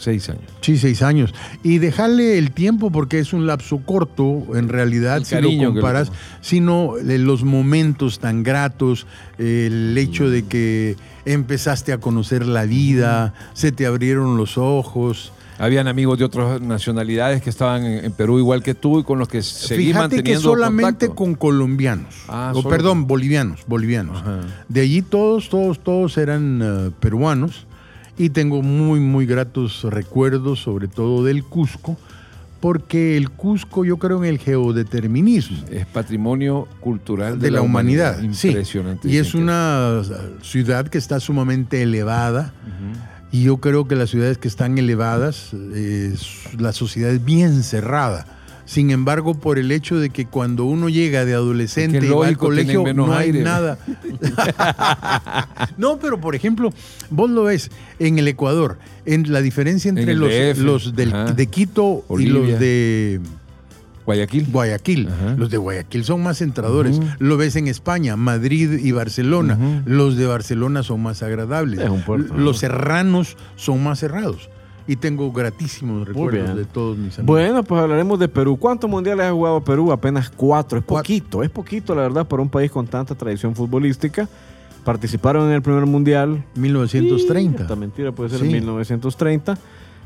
[0.00, 0.44] Seis años.
[0.60, 1.34] Sí, seis años.
[1.64, 6.12] Y dejarle el tiempo porque es un lapso corto, en realidad, El si lo comparas,
[6.40, 13.34] sino eh, los momentos tan gratos, el hecho de que empezaste a conocer la vida,
[13.54, 15.32] se te abrieron los ojos.
[15.58, 19.28] Habían amigos de otras nacionalidades que estaban en, Perú igual que tú y con los
[19.28, 21.14] que seguí Fíjate que manteniendo solamente contacto.
[21.14, 24.18] con colombianos, Ah, o perdón, con- bolivianos, bolivianos.
[24.20, 24.40] Ajá.
[24.68, 27.66] De allí todos, todos, todos eran eh, peruanos
[28.16, 31.96] y tengo muy, muy gratos recuerdos, sobre todo del Cusco,
[32.60, 38.18] porque el Cusco yo creo en el geodeterminismo Es patrimonio cultural de, la, humanidad.
[38.32, 38.48] sí.
[38.48, 39.08] Impresionante.
[39.08, 40.02] Y es que una
[40.42, 42.52] ciudad que está sumamente elevada.
[43.30, 46.14] Y yo creo que las ciudades que están elevadas, eh,
[46.58, 48.26] la sociedad es bien cerrada.
[48.64, 52.36] Sin embargo, por el hecho de que cuando uno llega de adolescente y va al
[52.36, 53.42] colegio, no hay aire.
[53.42, 53.78] nada.
[55.78, 56.72] no, pero por ejemplo,
[57.10, 62.04] vos lo ves en el Ecuador, en la diferencia entre los, los del- de Quito
[62.18, 63.20] y los de
[64.08, 64.46] Guayaquil.
[64.50, 65.08] Guayaquil.
[65.08, 65.34] Ajá.
[65.36, 66.96] Los de Guayaquil son más centradores.
[66.98, 67.06] Ujú.
[67.18, 69.58] Lo ves en España, Madrid y Barcelona.
[69.60, 69.82] Ujú.
[69.84, 71.80] Los de Barcelona son más agradables.
[71.80, 72.52] Es un puerto, Los ¿no?
[72.54, 74.48] serranos son más cerrados.
[74.86, 77.26] Y tengo gratísimos recuerdos de todos mis amigos.
[77.26, 78.56] Bueno, pues hablaremos de Perú.
[78.56, 79.92] ¿Cuántos mundiales ha jugado Perú?
[79.92, 80.78] Apenas cuatro.
[80.78, 81.02] Es Cuatro.
[81.04, 84.26] poquito, es poquito, la verdad, para un país con tanta tradición futbolística.
[84.84, 86.42] Participaron en el primer mundial.
[86.54, 87.64] 1930.
[87.64, 88.46] Esta mentira puede ser Sí.
[88.46, 89.58] en 1930.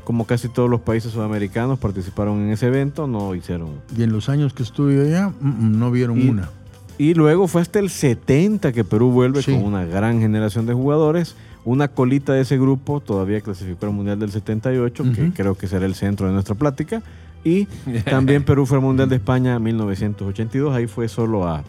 [0.03, 3.79] Como casi todos los países sudamericanos participaron en ese evento, no hicieron.
[3.97, 6.49] Y en los años que estuve allá, mm, mm, no vieron Y- una.
[6.97, 9.51] Y luego fue hasta el 70 que Perú vuelve Sí.
[9.51, 11.35] con una gran generación de jugadores.
[11.65, 15.33] Una colita de ese grupo todavía clasificó al Mundial del 78, que Ujú.
[15.33, 17.01] creo que será el centro de nuestra plática.
[17.43, 17.65] Y
[18.05, 20.75] también Perú fue al Mundial de España en 1982.
[20.75, 21.63] Ahí fue solo a,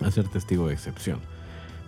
[0.00, 1.18] a ser testigo de excepción.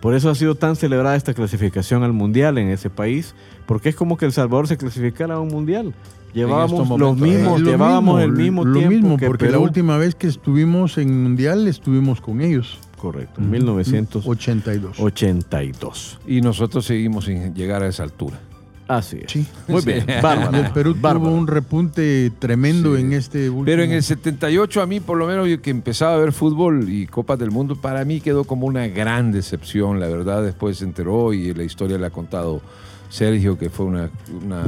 [0.05, 3.33] Por eso ha sido tan celebrada esta clasificación al Mundial en ese país,
[3.65, 5.95] porque es como que El Salvador se clasificara a un Mundial.
[6.31, 9.57] Llevábamos los mismos, Eh, lo llevábamos mismo, el mismo lo tiempo mismo, que porque la
[9.57, 12.77] última vez que estuvimos en Mundial estuvimos con ellos.
[12.99, 14.99] Correcto, en 1982.
[14.99, 16.19] 82.
[16.27, 18.39] Y nosotros seguimos sin llegar a esa altura.
[18.87, 19.31] Así es.
[19.31, 19.45] Sí.
[19.67, 20.05] Muy bien.
[20.07, 20.57] Y Bárbaro.
[20.57, 21.25] el Perú Bárbaro.
[21.29, 23.01] tuvo un repunte tremendo Sí.
[23.01, 23.65] en este último.
[23.65, 26.87] Pero en el 78 a mí, por lo menos yo que empezaba a ver fútbol
[26.89, 30.43] y Copas del Mundo, para mí quedó como una gran decepción, la verdad.
[30.43, 32.61] Después se enteró y la historia le ha contado
[33.09, 34.09] Sergio, que fue una,
[34.43, 34.63] una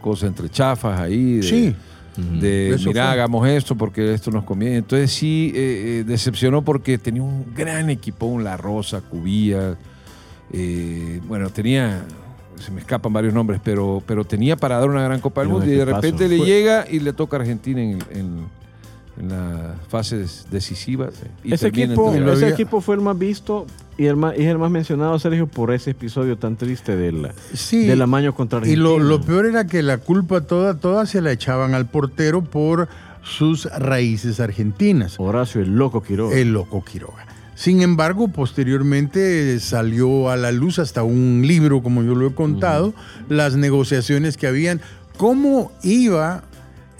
[0.00, 1.36] cosa entre chafas ahí.
[1.36, 1.74] De, Sí.
[2.16, 3.00] De, mira, fue.
[3.12, 4.76] hagamos esto porque esto nos conviene.
[4.76, 9.76] Entonces sí, eh, eh, decepcionó porque tenía un gran equipo, un La Rosa, Cubía.
[10.52, 12.04] eh, bueno, tenía,
[12.58, 15.66] se me escapan varios nombres, pero, pero tenía para dar una gran Copa del Mundo
[15.66, 18.64] y de repente le Fue- llega y le toca a Argentina en, en-
[19.16, 21.14] en las fases decisivas.
[21.44, 23.64] Y Ese equipo, ese había- equipo fue el más visto
[23.96, 27.86] y el más, y el más mencionado, Sergio, por ese episodio tan triste del, Sí.
[27.86, 28.82] del amaño contra Y Argentina.
[28.82, 32.88] lo, lo peor era que la culpa toda, toda se la echaban al portero por
[33.22, 35.14] sus raíces argentinas.
[35.20, 36.36] Horacio, el loco Quiroga.
[36.36, 37.24] El loco Quiroga.
[37.64, 42.92] Sin embargo, posteriormente salió a la luz hasta un libro, como yo lo he contado,
[43.30, 44.82] las negociaciones que habían,
[45.16, 46.44] cómo iba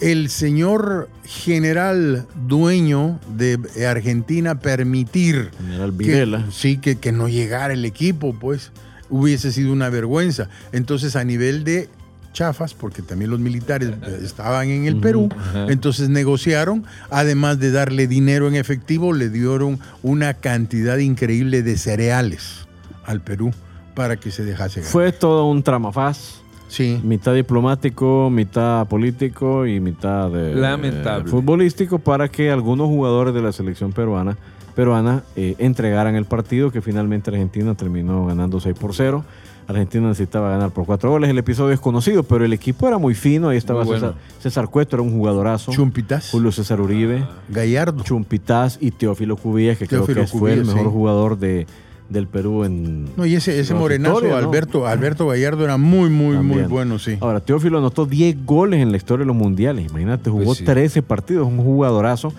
[0.00, 6.46] el señor general dueño de Argentina a permitir General que- Videla.
[6.50, 8.72] sí, que, que no llegara el equipo, pues
[9.10, 10.48] hubiese sido una vergüenza.
[10.72, 11.90] Entonces, a nivel de
[12.34, 15.30] chafas, porque también los militares eh, estaban en el Perú,
[15.68, 22.66] entonces negociaron, además de darle dinero en efectivo, le dieron una cantidad increíble de cereales
[23.06, 23.52] al Perú
[23.94, 24.92] para que se dejase ganar.
[24.92, 26.42] Fue todo un tramafaz.
[26.68, 27.00] Sí.
[27.04, 31.28] Mitad diplomático, mitad político y mitad de, Lamentable.
[31.28, 34.36] eh, futbolístico para que algunos jugadores de la selección peruana,
[34.74, 39.24] peruana eh, entregaran el partido que finalmente Argentina terminó ganando 6 por 0.
[39.66, 41.30] Argentina necesitaba ganar por 4 goles.
[41.30, 43.48] El episodio es conocido, pero el equipo era muy fino.
[43.48, 44.08] Ahí estaba bueno.
[44.08, 45.72] César, César Cueto, era un jugadorazo.
[45.72, 48.02] Chumpitas, Julio César Uribe, Gallardo.
[48.02, 50.90] Chumpitaz y Teófilo Cubillas, que Teófilo creo que fue el mejor sí.
[50.90, 51.66] jugador de,
[52.08, 53.16] del Perú en...
[53.16, 54.46] No, y ese, ese morenazo, historia, ¿no?
[54.46, 57.16] Alberto, Alberto Gallardo, era muy, muy, muy bueno, sí.
[57.20, 59.90] Ahora, Teófilo anotó 10 goles en la historia de los mundiales.
[59.90, 60.64] Imagínate, jugó Pues sí.
[60.64, 62.32] 13 partidos, un jugadorazo.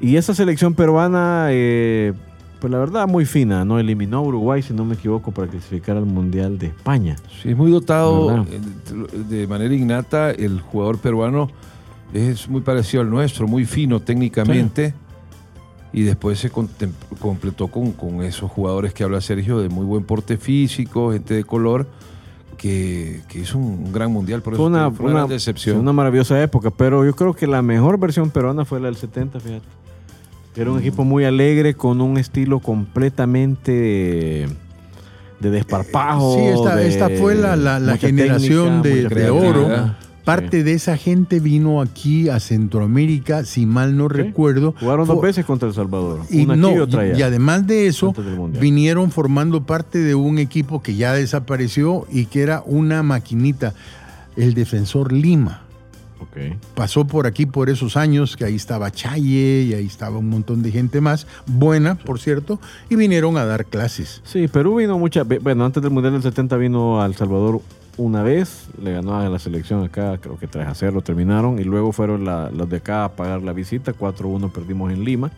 [0.00, 2.12] Y esa selección peruana, eh,
[2.64, 3.78] pues la verdad, muy fina, ¿no?
[3.78, 7.14] Eliminó a Uruguay, si no me equivoco, para clasificar al Mundial de España.
[7.42, 8.58] Sí, es muy dotado eh,
[9.28, 10.30] de manera innata.
[10.30, 11.50] El jugador peruano
[12.14, 14.94] es muy parecido al nuestro, muy fino técnicamente.
[15.92, 20.38] Y después se completó con, con esos jugadores que habla Sergio, de muy buen porte
[20.38, 21.86] físico, gente de color,
[22.56, 24.40] que, que hizo un, gran mundial.
[24.40, 25.76] Por eso Fue una, digo, fue una una- gran decepción.
[25.80, 29.38] una maravillosa época, pero yo creo que la mejor versión peruana fue la del 70,
[29.38, 29.83] fíjate.
[30.56, 34.48] Era un equipo muy alegre, con un estilo completamente de,
[35.40, 36.34] de desparpajo.
[36.36, 39.94] Sí, esta, de esta fue la, la- generación técnica, de, oro.
[40.24, 44.14] Parte de esa gente vino aquí a Centroamérica, si mal no Sí.
[44.14, 44.74] recuerdo.
[44.80, 46.20] Jugaron dos veces contra El Salvador.
[46.30, 46.72] Y, una no,
[47.14, 48.14] y además de eso,
[48.58, 53.74] vinieron formando parte de un equipo que ya desapareció y que era una maquinita,
[54.36, 55.63] el Defensor Lima.
[56.74, 60.62] Pasó por aquí por esos años, que ahí estaba Chaye y ahí estaba un montón
[60.62, 62.58] de gente más, buena, por cierto,
[62.88, 64.20] y vinieron a dar clases.
[64.24, 65.42] Sí, Perú vino muchas veces.
[65.44, 67.60] Bueno, antes del Mundial del 70 vino a El Salvador
[67.96, 71.64] una vez, le ganó a la selección acá, creo que 3 a 0 terminaron, y
[71.64, 75.30] luego fueron la- los de acá a pagar la visita, 4-1 perdimos en Lima.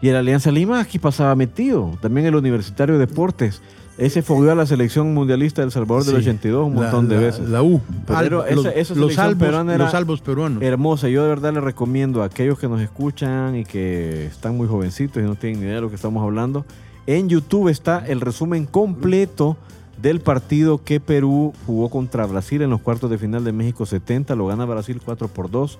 [0.00, 3.62] Y el Alianza Lima aquí pasaba metido, también el Universitario de Deportes.
[3.98, 7.16] Ese fogueó a la selección mundialista del Salvador del Sí, 82 un la- montón de
[7.18, 7.48] veces.
[7.48, 7.80] La U.
[8.06, 10.62] Pero Al- esa- los, esa los selección albos, peruana era- los albos peruanos.
[10.62, 14.68] Hermosa, yo de verdad le recomiendo a aquellos que nos escuchan y que están muy
[14.68, 16.64] jovencitos y no tienen ni idea de lo que estamos hablando.
[17.08, 19.56] En YouTube está el resumen completo
[20.00, 24.36] del partido que Perú jugó contra Brasil en los cuartos de final de México 70.
[24.36, 25.76] Lo gana Brasil 4 por 2.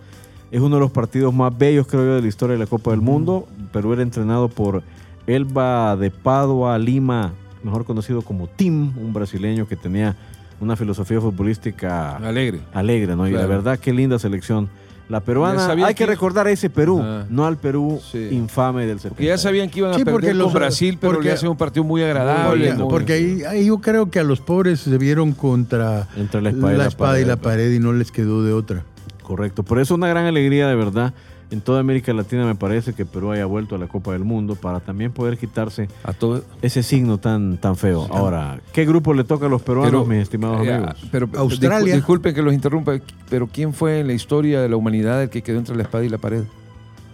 [0.50, 2.90] Es uno de los partidos más bellos, creo yo, de la historia de la Copa
[2.90, 3.46] del Mundo.
[3.72, 4.82] Perú era entrenado por
[5.28, 10.16] Elba de Padua Lima, mejor conocido como Tim, un brasileño que tenía
[10.60, 12.60] una filosofía futbolística Alegre.
[12.72, 13.28] alegre, ¿no?
[13.28, 14.68] Y la verdad, qué linda selección.
[15.08, 17.24] La peruana, hay que que- recordar a ese Perú, Ah.
[17.30, 18.28] no al Perú Sí.
[18.30, 19.14] infame del 70.
[19.14, 21.34] Porque ya sabían que iban a Sí, porque perder los- con Brasil, pero porque- le
[21.34, 22.66] hacen un partido muy agradable.
[22.68, 26.42] Porque, muy- porque ahí, ahí yo creo que a los pobres se vieron contra Entre
[26.42, 27.56] la espada y la espada y la pared.
[27.68, 28.82] pared y no les quedó de otra.
[29.22, 29.62] Correcto.
[29.62, 31.14] Por eso una gran alegría, de verdad.
[31.50, 34.54] En toda América Latina me parece que Perú haya vuelto a la Copa del Mundo
[34.54, 38.06] para también poder quitarse a todo, ese signo tan, tan feo.
[38.10, 41.08] Ahora, ¿qué grupo le toca a los peruanos, mis estimados eh, amigos?
[41.10, 41.94] pero Australia.
[41.94, 42.92] discul- disculpen que los interrumpa,
[43.30, 46.04] pero ¿quién fue en la historia de la humanidad el que quedó entre la espada
[46.04, 46.42] y la pared?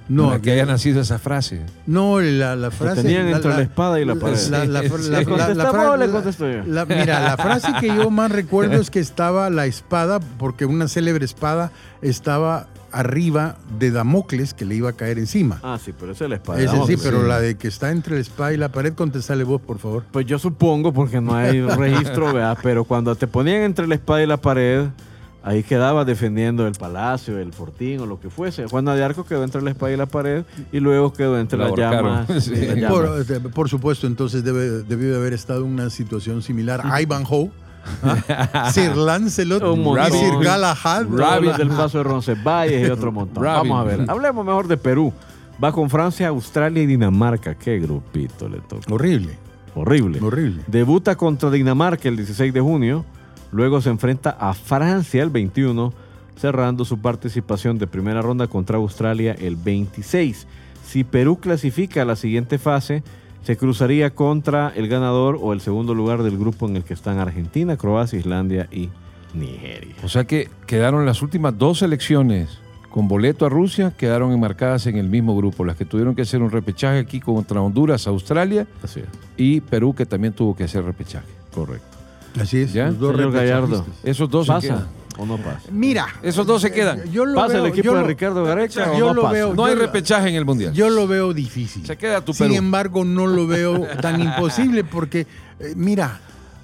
[0.06, 1.62] No, para que haya nacido esa frase.
[1.86, 3.02] No, la, la frase.
[3.02, 4.36] tenían entre la espada y la pared.
[6.88, 11.24] Mira, la frase que yo más recuerdo es que estaba la espada, porque una célebre
[11.24, 11.70] espada
[12.02, 15.58] estaba arriba de Damocles que le iba a caer encima.
[15.62, 16.60] Ah, sí, pero esa es la espada.
[16.60, 19.60] Ese sí, pero la de que está entre la espada y la pared, contestale vos,
[19.60, 20.04] por favor.
[20.10, 22.58] Pues yo supongo, porque no hay registro, ¿verdad?
[22.62, 24.86] pero cuando te ponían entre la espada y la pared,
[25.42, 28.66] ahí quedaba defendiendo el palacio, el fortín o lo que fuese.
[28.66, 31.68] Juana de Arco quedó entre la espada y la pared y luego quedó entre La
[31.68, 32.26] las llamas.
[32.44, 32.52] Sí.
[32.54, 32.90] y las llamas.
[32.90, 36.82] Por, eh, por supuesto, entonces debe, debió de haber estado en una situación similar.
[37.00, 37.63] Ivanhoe, ¿ah?
[38.72, 41.06] Sir Lancelot, y Sir Galahad.
[41.06, 43.42] Los del paso de Roncesvalles y otro montón.
[43.44, 44.04] Vamos a ver.
[44.08, 45.12] Hablemos mejor de Perú.
[45.62, 47.54] Va con Francia, Australia y Dinamarca.
[47.54, 48.92] Qué grupito le toca.
[48.92, 49.38] Horrible,
[49.74, 50.20] Horrible.
[50.20, 50.62] horrible.
[50.66, 53.04] Debuta contra Dinamarca el 16 de junio.
[53.52, 55.92] Luego se enfrenta a Francia el 21,
[56.36, 60.46] cerrando su participación de primera ronda contra Australia el 26.
[60.84, 63.04] Si Perú clasifica a la siguiente fase,
[63.44, 67.18] se cruzaría contra el ganador o el segundo lugar del grupo en el que están
[67.18, 68.88] Argentina, Croacia, Islandia y
[69.34, 69.94] Nigeria.
[70.02, 72.58] O sea que quedaron las últimas dos selecciones
[72.90, 75.64] con boleto a Rusia, quedaron enmarcadas en el mismo grupo.
[75.64, 79.94] Las que tuvieron que hacer un repechaje aquí contra Honduras, Australia Así es, y Perú,
[79.94, 81.26] que también tuvo que hacer repechaje.
[81.52, 81.86] correcto.
[82.40, 82.72] Así es.
[82.72, 82.86] ¿Ya?
[82.86, 83.86] los dos Señor Gallardo.
[84.02, 84.86] Esos dos ¿pasa.
[85.18, 85.60] O no pasa?
[85.70, 87.04] Mira, Esos dos se quedan.
[87.10, 89.22] yo lo ¿Pasa veo, el equipo yo de lo- Ricardo Gareca o yo no lo
[89.22, 89.32] pasa?
[89.34, 90.72] veo- No hay yo repechaje en el Mundial.
[90.72, 91.86] Yo lo veo difícil.
[91.86, 92.56] Se queda tu Sin Perú.
[92.58, 95.26] embargo, no lo veo tan imposible porque,
[95.60, 96.20] eh, mira,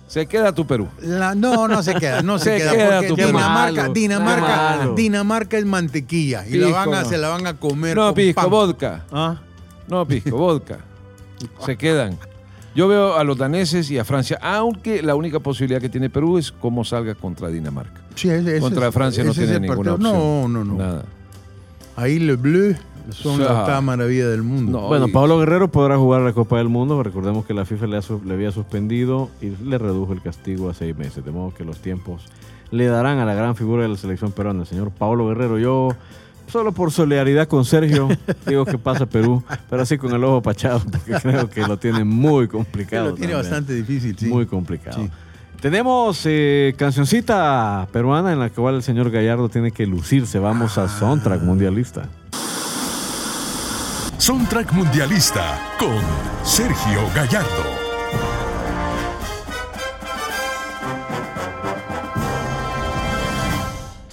[0.09, 0.89] Se queda tu Perú.
[1.03, 3.29] la- no, no se queda, no se, Se queda, queda porque tu Perú.
[3.29, 4.89] Dinamarca, Malo, Dinamarca.
[4.97, 7.09] Dinamarca es mantequilla y la Pisco, van a, no.
[7.09, 7.97] se la van a comer.
[7.97, 8.51] No, con pisco, pan.
[8.51, 9.05] vodka.
[9.13, 9.37] ¿Ah?
[9.87, 10.79] No, pisco, vodka.
[11.65, 12.19] Se quedan.
[12.75, 16.39] Yo veo a los daneses y a Francia, aunque la única posibilidad que tiene Perú
[16.39, 18.01] es cómo salga contra Dinamarca.
[18.15, 20.11] Sí, ese- Contra Francia no ese tiene ninguna partido.
[20.11, 20.53] opción.
[20.53, 20.79] No, no, no.
[20.79, 21.05] Nada.
[21.97, 22.75] Ahí le bleu
[23.11, 24.81] son O sea, la octava maravilla del mundo.
[24.83, 24.87] no.
[24.89, 27.03] Bueno, y- Pablo Guerrero podrá jugar la Copa del Mundo.
[27.03, 30.71] Recordemos que la FIFA le, ha su- le había suspendido y le redujo el castigo
[30.71, 31.25] a seis meses.
[31.25, 32.23] De modo que los tiempos
[32.71, 35.59] le darán a la gran figura de la selección peruana, el señor Pablo Guerrero.
[35.59, 35.89] Yo,
[36.51, 38.09] solo por solidaridad con Sergio,
[38.47, 42.05] digo que pasa Perú, pero así con el ojo pachado, porque creo que lo tiene
[42.05, 43.11] muy Que complicado.
[43.11, 43.51] lo tiene también.
[43.51, 44.27] bastante difícil, sí.
[44.27, 44.99] Muy complicado.
[45.03, 45.11] Sí.
[45.61, 50.39] Tenemos eh, cancioncita peruana en la cual el señor Gallardo tiene que lucirse.
[50.39, 52.09] Vamos a Soundtrack Mundialista.
[54.17, 55.99] Soundtrack Mundialista con
[56.45, 57.90] Sergio Gallardo.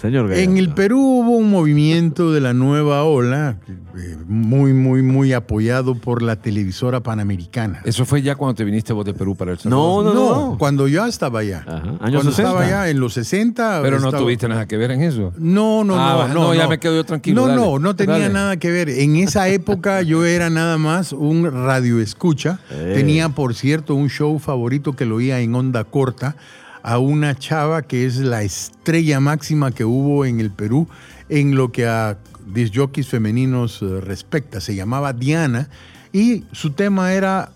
[0.07, 0.51] Señor Gallardo.
[0.51, 3.57] En el Perú hubo un movimiento de la nueva ola,
[3.97, 7.81] eh, muy, muy, muy apoyado por la televisora panamericana.
[7.83, 10.15] Eso fue ya cuando te viniste vos de Perú para el No, Salvador.
[10.15, 10.57] no, no.
[10.57, 11.63] cuando yo estaba allá.
[11.67, 12.41] Ajá, años Cuando 60.
[12.43, 13.79] estaba allá en los 60.
[13.81, 15.33] Pero no estaba- tuviste nada que ver en eso.
[15.37, 16.53] No, no, Ah, no, no, no.
[16.55, 17.61] ya me quedo yo tranquilo, No, dale.
[17.61, 18.33] no, no tenía Dale.
[18.33, 18.89] nada que ver.
[18.89, 22.59] En esa época yo era nada más un radio escucha.
[22.71, 22.93] Eh.
[22.95, 26.35] Tenía, por cierto, un show favorito que lo oía en onda corta
[26.83, 30.87] a una chava que es la estrella máxima que hubo en el Perú
[31.29, 32.17] en lo que a
[32.53, 34.61] disjockeys femeninos eh, respecta.
[34.61, 35.69] Se llamaba Diana
[36.13, 37.51] y su tema era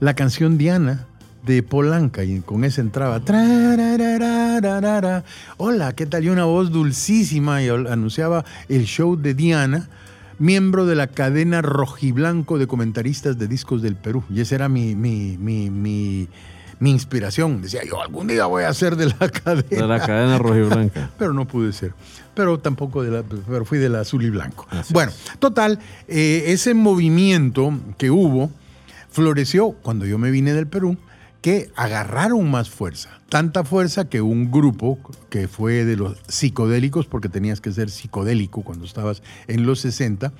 [0.00, 1.06] la canción Diana
[1.44, 3.20] de Polanca y con esa entraba.
[5.56, 6.24] Hola, ¿qué tal?
[6.24, 9.88] Y una voz dulcísima y anunciaba el show de Diana,
[10.38, 14.24] miembro de la cadena rojiblanco de comentaristas de discos del Perú.
[14.30, 16.28] Y esa era mi, mi, mi, mi,
[16.84, 17.62] mi inspiración.
[17.62, 19.82] Decía yo, algún día voy a ser de la cadena.
[19.82, 21.10] De la cadena rojiblanca.
[21.18, 21.94] Pero no pude ser.
[22.34, 24.66] Pero tampoco de la, pero fui del azul y blanco.
[24.70, 28.50] Así bueno, total, eh, ese movimiento que hubo
[29.08, 30.98] floreció cuando yo me vine del Perú,
[31.40, 33.20] que agarraron más fuerza.
[33.28, 34.98] Tanta fuerza que un grupo
[35.30, 40.32] que fue de los psicodélicos, porque tenías que ser psicodélico cuando estabas en los 60,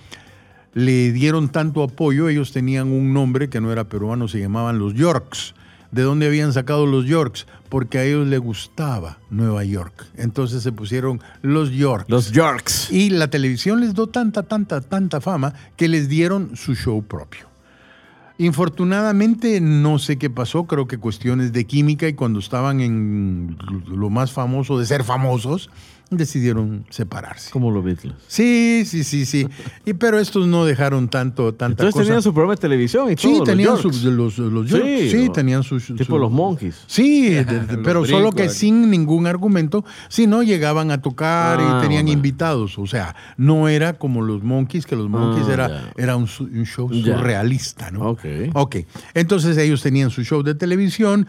[0.72, 4.94] le dieron tanto apoyo, ellos tenían un nombre que no era peruano, se llamaban los
[4.94, 5.54] Yorks.
[5.94, 7.46] ¿De dónde habían sacado los Yorks?
[7.68, 10.08] Porque a ellos les gustaba Nueva York.
[10.16, 12.10] Entonces se pusieron los Yorks.
[12.10, 12.90] Los Yorks.
[12.90, 17.46] Y la televisión les dio tanta, tanta, tanta fama que les dieron su show propio.
[18.38, 24.10] Infortunadamente no sé qué pasó, creo que cuestiones de química y cuando estaban en lo
[24.10, 25.70] más famoso de ser famosos,
[26.16, 27.50] decidieron separarse.
[27.50, 28.14] Como los Beatles.
[28.26, 29.46] Sí, sí, sí, sí.
[29.84, 32.04] Y, pero estos no dejaron tanto, tanta Entonces cosa.
[32.04, 33.38] tenían su programa de televisión y Sí, todo.
[33.38, 33.68] los tenían
[34.16, 34.86] los, los Yorks.
[34.86, 35.86] Sí, Sí, o- tenían sus...
[35.86, 36.82] Tipo su- los Monkeys.
[36.86, 41.82] Sí, de- de- pero solo que sin ningún argumento, sino llegaban a tocar Ah, y
[41.82, 42.18] tenían bueno.
[42.18, 42.78] invitados.
[42.78, 45.92] O sea, no era como los Monkeys, que los Monkeys Ah, era, ya.
[45.96, 48.10] era un, su- un show surrealista, ¿no?
[48.10, 48.24] Ok.
[48.54, 48.76] Ok.
[49.14, 51.26] Entonces ellos tenían su show de televisión,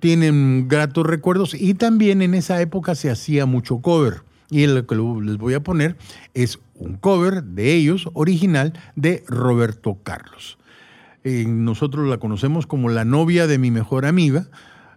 [0.00, 4.22] tienen gratos recuerdos y también en esa época se hacía mucho cover.
[4.48, 5.96] Y lo que les voy a poner
[6.34, 10.56] es un cover de ellos, original, de Roberto Carlos.
[11.24, 14.46] Eh, nosotros la conocemos como la novia de mi mejor amiga,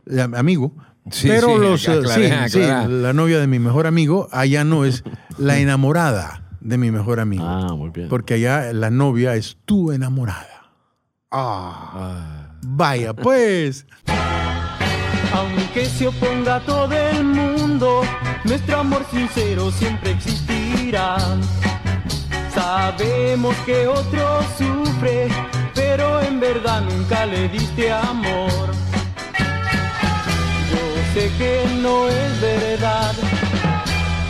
[0.06, 0.74] la- amigo,
[1.10, 2.94] Sí, pero sí, los, eh, aclaré, sí, sí, aclaré.
[2.94, 5.04] la novia de mi mejor amigo, allá no es
[5.40, 7.44] la enamorada de mi mejor amigo.
[7.44, 8.10] Ah, muy bien.
[8.10, 10.70] Porque allá la novia es tu enamorada.
[11.32, 13.88] Ah, vaya, pues.
[15.58, 18.02] Aunque se oponga todo el mundo,
[18.43, 21.18] nuestro amor sincero siempre existirá.
[22.54, 25.28] Sabemos que otro sufre,
[25.74, 28.72] pero en verdad nunca le diste amor.
[30.72, 30.80] Yo
[31.14, 33.14] sé que no es verdad,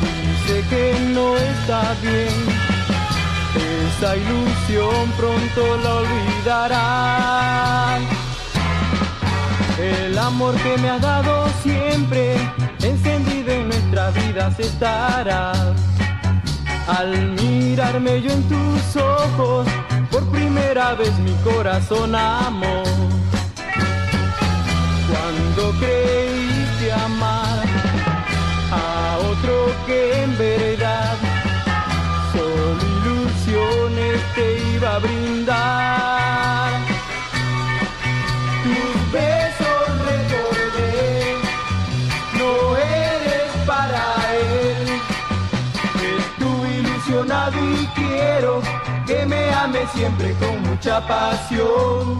[0.03, 2.33] y sé que no está bien.
[3.97, 7.39] Esa ilusión pronto la olvidarás.
[9.79, 12.35] El amor que me has dado siempre,
[12.83, 15.53] encendido en nuestras vidas estará.
[16.87, 19.67] Al mirarme yo en tus ojos,
[20.11, 22.83] por primera vez mi corazón amó.
[25.09, 27.63] Cuando creíste amar
[28.71, 31.15] a otro que en verdad
[32.33, 35.98] solo ilusiones te iba a brindar.
[49.87, 52.19] Siempre con mucha pasión.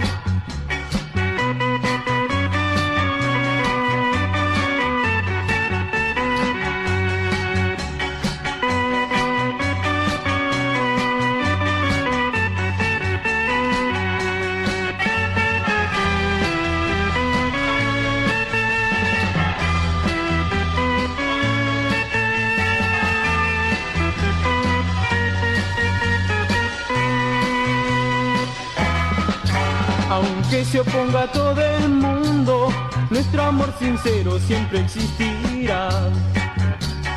[30.66, 32.68] Se oponga todo el mundo,
[33.10, 35.90] nuestro amor sincero siempre existirá.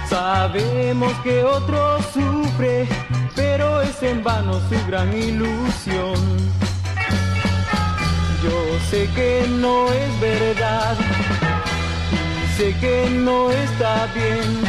[0.09, 2.89] Sabemos que otro sufre,
[3.35, 6.15] pero es en vano su gran ilusión.
[8.43, 10.97] Yo sé que no es verdad
[12.13, 14.63] y sé que no está bien.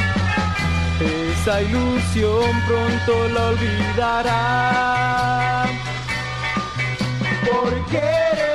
[1.00, 4.34] Esa ilusión pronto la olvidará.
[7.46, 8.53] Porque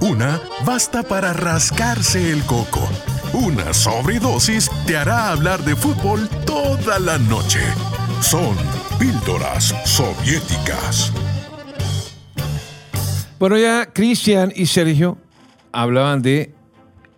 [0.00, 2.88] Una basta para rascarse el coco.
[3.32, 7.60] Una sobredosis te hará hablar de fútbol toda la noche.
[8.20, 8.56] Son
[8.98, 11.12] píldoras soviéticas.
[13.38, 15.18] Bueno, ya Cristian y Sergio
[15.72, 16.54] hablaban de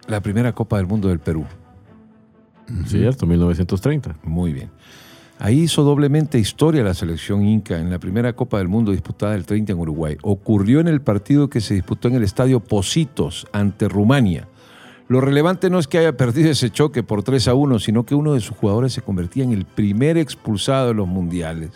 [0.07, 1.45] la primera Copa del Mundo del Perú.
[2.87, 4.17] Cierto, 1930.
[4.23, 4.71] Muy bien.
[5.39, 9.45] Ahí hizo doblemente historia la selección inca en la primera Copa del Mundo disputada el
[9.45, 10.17] 30 en Uruguay.
[10.23, 14.47] Ocurrió en el partido que se disputó en el estadio Positos ante Rumania.
[15.09, 18.15] Lo relevante no es que haya perdido ese choque por 3 a 1, sino que
[18.15, 21.73] uno de sus jugadores se convertía en el primer expulsado de los mundiales.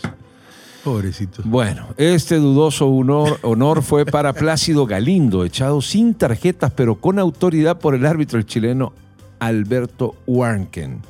[0.82, 1.42] Pobrecito.
[1.44, 7.78] Bueno, este dudoso honor, honor fue para Plácido Galindo, echado sin tarjetas pero con autoridad
[7.78, 8.92] por el árbitro el chileno
[9.40, 11.00] Alberto Warnken.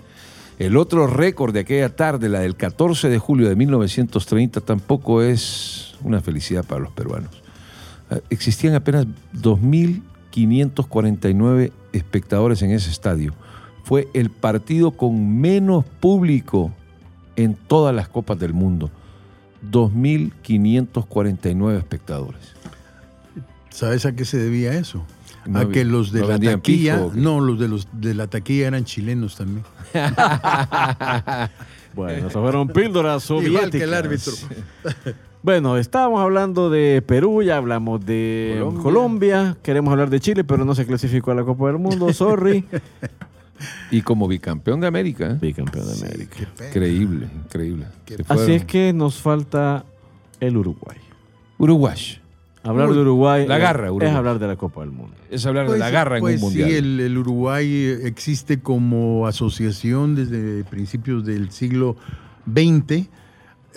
[0.59, 5.95] El otro récord de aquella tarde, la del 14 de julio de 1930, tampoco es
[6.03, 7.31] una felicidad para los peruanos.
[8.11, 13.35] Eh, Existían apenas 2.549 espectadores en ese estadio.
[13.85, 16.73] Fue el partido con menos público
[17.37, 18.91] en todas las copas del mundo.
[19.71, 22.57] 2.549 espectadores.
[23.71, 25.05] ¿Sabes a qué se debía eso?
[25.49, 28.27] No a que los de ¿no la taquilla, pijo no, los de los de la
[28.27, 29.65] taquilla eran chilenos también.
[31.95, 33.65] Bueno, esas fueron píldoras soviéticas.
[33.65, 34.33] Igual que el árbitro.
[35.41, 38.83] Bueno, estábamos hablando de Perú, ya hablamos de Colombia.
[38.83, 39.57] Colombia.
[39.63, 42.65] queremos hablar de Chile, pero no se clasificó a la Copa del Mundo, sorry.
[43.91, 45.31] Y como bicampeón de América.
[45.31, 45.39] ¿eh?
[45.41, 46.37] Bicampeón de América.
[46.69, 47.87] Increíble, increíble.
[48.29, 49.85] Así es que nos falta
[50.39, 50.99] el Uruguay.
[51.59, 52.18] Uruguay.
[52.65, 54.09] Hablar Uy, de Uruguay, la es- garra, Uruguay.
[54.09, 55.15] es hablar de la Copa del Mundo.
[55.31, 56.69] Es hablar de Pues, la garra en pues un mundial.
[56.71, 61.97] Sí, el, el Uruguay eh, existe como asociación desde principios del siglo
[62.53, 63.09] XX.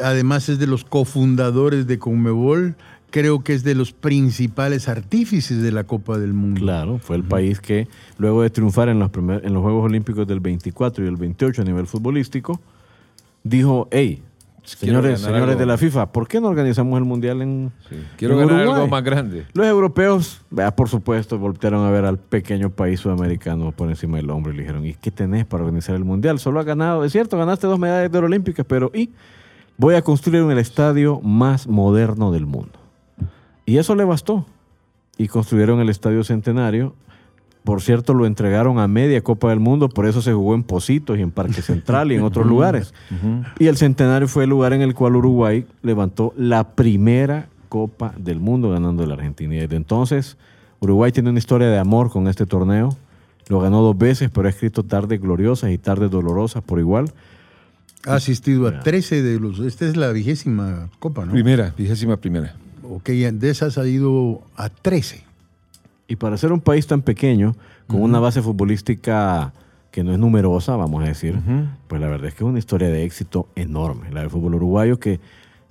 [0.03, 2.75] Además es de los cofundadores de Conmebol.
[3.11, 6.61] Creo que es de los principales artífices de la Copa del Mundo.
[6.61, 10.25] Claro, fue el país que luego de triunfar en los, primer- en los Juegos Olímpicos
[10.25, 12.61] del 24 y el 28 a nivel futbolístico,
[13.43, 14.23] dijo, hey,
[14.63, 15.59] Señores, señores algo.
[15.59, 17.95] de la FIFA, ¿por qué no organizamos el Mundial en, Sí.
[18.17, 18.75] Quiero en ganar Uruguay?
[18.75, 19.45] algo más grande.
[19.53, 24.29] Los europeos, vea, por supuesto, voltearon a ver al pequeño país sudamericano por encima del
[24.29, 26.39] hombre y le dijeron, ¿y qué tenés para organizar el Mundial?
[26.39, 29.09] Solo has ganado, es cierto, ganaste dos medallas de oro olímpicas, pero ¿y?
[29.77, 32.79] Voy a construir el estadio más moderno del mundo.
[33.65, 34.45] Y eso le bastó.
[35.17, 36.93] Y construyeron el Estadio Centenario.
[37.63, 41.19] Por cierto, lo entregaron a media Copa del Mundo, por eso se jugó en Positos
[41.19, 42.93] y en Parque Central y en otros lugares.
[43.59, 48.39] Y el Centenario fue el lugar en el cual Uruguay levantó la primera Copa del
[48.39, 49.55] Mundo ganando la Argentina.
[49.55, 50.37] Y desde entonces,
[50.79, 52.97] Uruguay tiene una historia de amor con este torneo.
[53.47, 57.11] Lo ganó dos veces, pero ha escrito tardes gloriosas y tardes dolorosas por igual.
[58.07, 59.59] Ha asistido a 13 de los.
[59.59, 61.33] Esta es la vigésima copa, ¿no?
[61.33, 62.55] Primera, vigésima primera.
[62.83, 65.23] Ok, de esas ha ido a 13.
[66.11, 67.55] Y para ser un país tan pequeño,
[67.87, 69.53] con una base futbolística
[69.91, 71.39] que no es numerosa, vamos a decir,
[71.87, 74.99] pues la verdad es que es una historia de éxito enorme, la del fútbol uruguayo,
[74.99, 75.21] que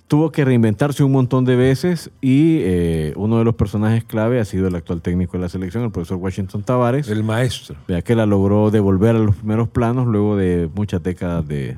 [0.07, 4.45] tuvo que reinventarse un montón de veces y eh, uno de los personajes clave ha
[4.45, 7.75] sido el actual técnico de la selección, el profesor Washington Tavares, El maestro.
[7.87, 11.77] vea que la logró devolver a los primeros planos luego de muchas décadas de,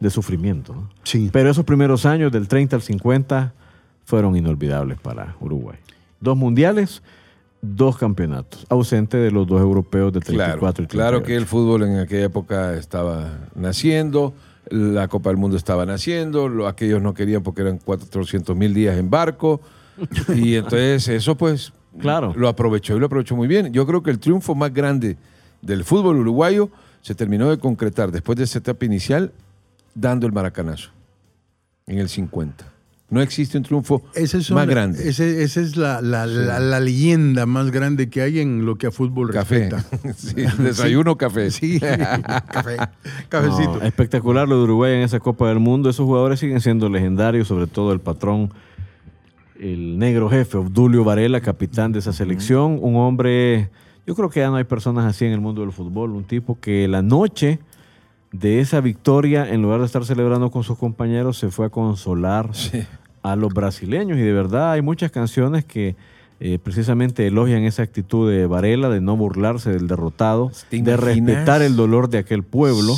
[0.00, 0.74] de sufrimiento.
[0.74, 0.90] ¿no?
[1.02, 1.30] Sí.
[1.32, 3.54] Pero esos primeros años, del 30 al 50,
[4.04, 5.78] fueron inolvidables para Uruguay.
[6.20, 7.02] Dos mundiales,
[7.74, 10.88] dos campeonatos, ausente de los dos europeos de 34 Claro, y 38.
[10.96, 14.34] claro que el fútbol en aquella época estaba naciendo,
[14.70, 18.96] la Copa del Mundo estaba naciendo, lo- aquellos no querían porque eran 400 mil días
[18.98, 19.60] en barco,
[20.34, 22.34] y entonces eso pues Claro.
[22.36, 23.72] lo aprovechó y lo aprovechó muy bien.
[23.72, 25.16] Yo creo que el triunfo más grande
[25.62, 26.68] del fútbol uruguayo
[27.00, 29.32] se terminó de concretar después de esa etapa inicial
[29.94, 30.90] dando el maracanazo
[31.86, 32.66] en el 50.
[33.08, 35.08] No existe un triunfo Ese es más grande.
[35.08, 38.88] ese- esa es la, la- la- la leyenda más grande que hay en lo que
[38.88, 39.70] a fútbol Café.
[39.70, 40.12] respecta.
[40.16, 41.52] Sí, desayuno, café.
[41.52, 41.78] Sí,
[42.50, 42.76] café.
[43.28, 43.76] Cafecito.
[43.78, 45.88] No, espectacular lo de Uruguay en esa Copa del Mundo.
[45.88, 48.50] Esos jugadores siguen siendo legendarios, sobre todo el patrón,
[49.60, 52.78] el negro jefe, Obdulio Varela, capitán de esa selección.
[52.82, 53.70] Un hombre,
[54.06, 56.10] yo creo que ya no hay personas así en el mundo del fútbol.
[56.10, 57.60] Un tipo que la noche
[58.32, 62.50] de esa victoria, en lugar de estar celebrando con sus compañeros, se fue a consolar
[62.54, 62.82] Sí.
[63.22, 64.18] a los brasileños.
[64.18, 65.96] Y de verdad hay muchas canciones que
[66.38, 71.62] eh, precisamente elogian esa actitud de Varela, de no burlarse del derrotado, ¿Te de respetar
[71.62, 72.94] el dolor de aquel pueblo.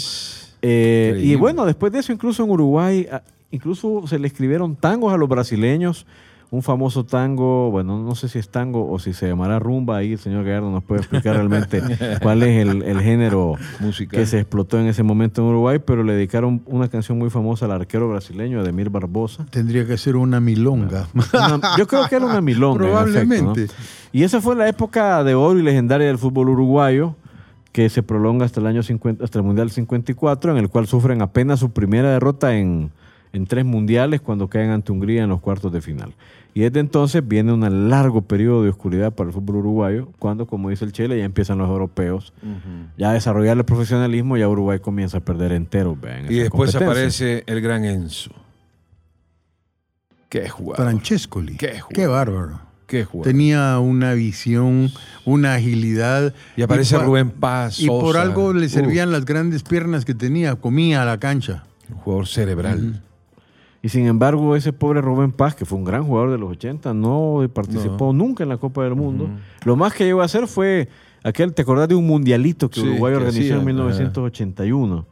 [0.60, 3.06] Eh, y bueno, después de eso, incluso en Uruguay,
[3.52, 6.04] incluso se le escribieron tangos a los brasileños.
[6.50, 10.12] Un famoso tango, bueno, no sé si es tango o si se llamará rumba, ahí
[10.14, 11.82] el señor Gallardo nos puede explicar realmente
[12.22, 14.18] cuál es el, el género Musical.
[14.18, 17.66] que se explotó en ese momento en Uruguay, pero le dedicaron una canción muy famosa
[17.66, 19.44] al arquero brasileño, Ademir Barbosa.
[19.50, 21.06] Tendría que ser una milonga.
[21.14, 22.82] Una- yo creo que era una milonga.
[22.82, 23.64] en Probablemente.
[23.64, 24.08] efecto, ¿no?
[24.12, 27.14] Y esa fue la época de oro y legendaria del fútbol uruguayo,
[27.72, 31.20] que se prolonga hasta el año 50, hasta el Mundial 54, en el cual sufren
[31.20, 32.90] apenas su primera derrota en,
[33.32, 36.14] en tres mundiales cuando caen ante Hungría en los cuartos de final.
[36.54, 40.70] Y desde entonces viene un largo periodo de oscuridad para el fútbol uruguayo, cuando, como
[40.70, 42.32] dice el Chile, ya empiezan los europeos
[42.96, 45.96] ya a desarrollar el profesionalismo, ya Uruguay comienza a perder entero.
[46.02, 48.30] en Y después aparece el gran Enzo.
[50.28, 50.84] Qué jugador.
[50.86, 51.56] Francescoli.
[51.56, 51.92] Qué jugador.
[51.94, 52.60] Qué bárbaro.
[52.86, 53.30] Qué jugador.
[53.32, 54.90] Tenía una visión,
[55.24, 56.34] una agilidad.
[56.56, 57.78] Y aparece pa- Rubén Paz.
[57.80, 60.56] Y por algo le servían las grandes piernas que tenía.
[60.56, 61.64] Comía a la cancha.
[61.90, 63.02] un jugador cerebral.
[63.80, 66.94] Y sin embargo, ese pobre Rubén Paz, que fue un gran jugador de los 80,
[66.94, 69.28] no participó nunca en la Copa del Mundo.
[69.64, 70.88] Lo más que llegó a hacer fue
[71.22, 75.06] aquel, ¿te acordás de un mundialito que Sí, Uruguay que organizó hacían, en 1981?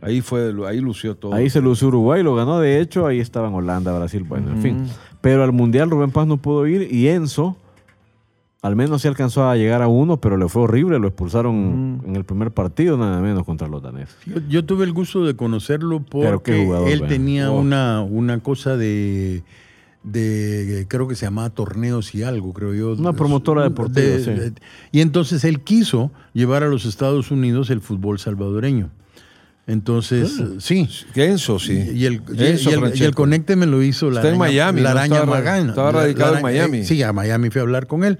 [0.00, 1.34] Ahí fue, ahí lució todo.
[1.34, 4.86] Ahí se lució Uruguay, lo ganó de hecho, ahí estaban Holanda, Brasil, bueno, en fin.
[5.20, 7.56] Pero al Mundial Rubén Paz no pudo ir y Enzo,
[8.62, 12.16] al menos sí alcanzó a llegar a uno, pero le fue horrible, lo expulsaron en
[12.16, 14.16] el primer partido, nada menos contra los daneses.
[14.26, 17.60] Yo, yo tuve el gusto de conocerlo porque jugador, él tenía Oh.
[17.60, 19.44] una, una cosa de,
[20.02, 22.92] de, creo que se llamaba torneos y algo, creo yo.
[22.94, 24.30] Una promotora deportiva, sí.
[24.92, 28.90] Y entonces él quiso llevar a los Estados Unidos el fútbol salvadoreño.
[29.66, 30.88] Entonces, sí.
[31.12, 31.74] Que Enzo, sí.
[31.94, 34.36] Y el, y- Enzo y el- y el conecte me lo hizo la Está en
[34.40, 34.98] araña, Miami, la ¿no?
[34.98, 35.68] araña Estaba Magana.
[35.68, 36.78] estaba radicado la en Miami.
[36.78, 38.18] eh, Sí, a Miami fui a hablar con él.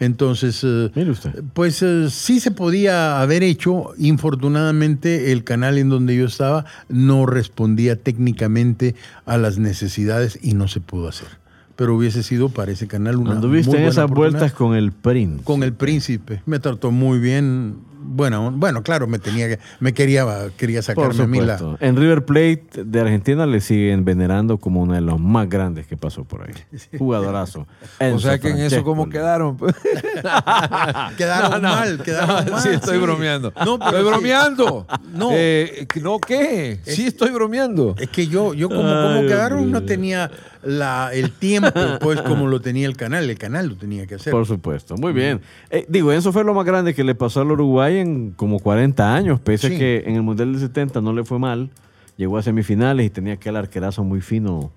[0.00, 1.42] Entonces, eh, Mire usted.
[1.52, 3.90] pues eh, sí se podía haber hecho.
[3.98, 8.94] Infortunadamente, el canal en donde yo estaba no respondía técnicamente
[9.26, 11.28] a las necesidades y no se pudo hacer.
[11.76, 15.44] Pero hubiese sido para ese canal una Anduviste en esas vueltas con el Prince.
[15.44, 16.42] Con el príncipe.
[16.46, 17.76] Me trató muy bien.
[18.02, 20.24] Bueno, bueno, claro, me tenía que- me quería,
[20.56, 21.76] quería sacarme a mí la.
[21.80, 25.96] En River Plate de Argentina le siguen venerando como uno de los más grandes que
[25.96, 26.54] pasó por ahí.
[26.98, 27.66] Jugadorazo.
[28.12, 29.56] O sea que en eso cómo quedaron.
[31.16, 31.74] Quedaron No, no.
[31.76, 32.62] mal, quedaron No, mal.
[32.62, 33.02] Sí, estoy sí.
[33.02, 33.52] bromeando.
[33.64, 34.08] No, pero estoy sí.
[34.10, 34.86] bromeando.
[35.12, 35.28] No.
[35.32, 36.80] Eh, ¿No qué?
[36.84, 37.94] Sí, estoy bromeando.
[37.98, 40.30] Es que yo, yo como, como quedaron no tenía
[40.62, 41.70] la, el tiempo,
[42.00, 43.28] pues como lo tenía el canal.
[43.28, 44.30] El canal lo tenía que hacer.
[44.30, 45.40] Por supuesto, muy bien.
[45.70, 49.14] Eh, digo, eso fue lo más grande que le pasó al Uruguay en como 40
[49.14, 51.70] años, pese a que en el Mundial del 70 no le fue mal,
[52.16, 54.70] llegó a semifinales y tenía aquel arquerazo muy fino,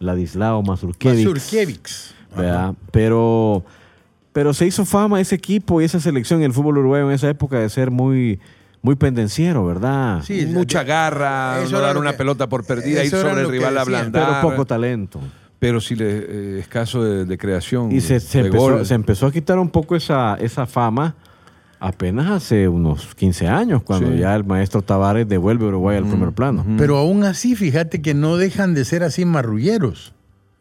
[0.00, 1.24] Ladislao Mazurkiewicz.
[1.26, 2.14] Mazurkiewicz.
[2.36, 2.74] ¿verdad?
[2.90, 3.64] Pero,
[4.32, 7.28] pero se hizo fama ese equipo y esa selección en el fútbol uruguayo en esa
[7.28, 8.40] época de ser muy,
[8.82, 10.20] muy pendenciero, ¿verdad?
[10.24, 13.78] Sí, Mucha de- garra, no dar una que- pelota por perdida, ir sobre el rival
[13.78, 15.20] a pero poco talento.
[15.60, 17.90] Pero sí le, eh, escaso de, de creación.
[17.92, 18.84] Y se, se de empezó, gol.
[18.84, 21.14] se empezó a quitar un poco esa, esa fama
[21.86, 24.18] apenas hace unos 15 años, cuando Sí.
[24.18, 26.64] ya el maestro Tavares devuelve a Uruguay al primer plano.
[26.78, 30.12] Pero aún así, fíjate que no dejan de ser así marrulleros.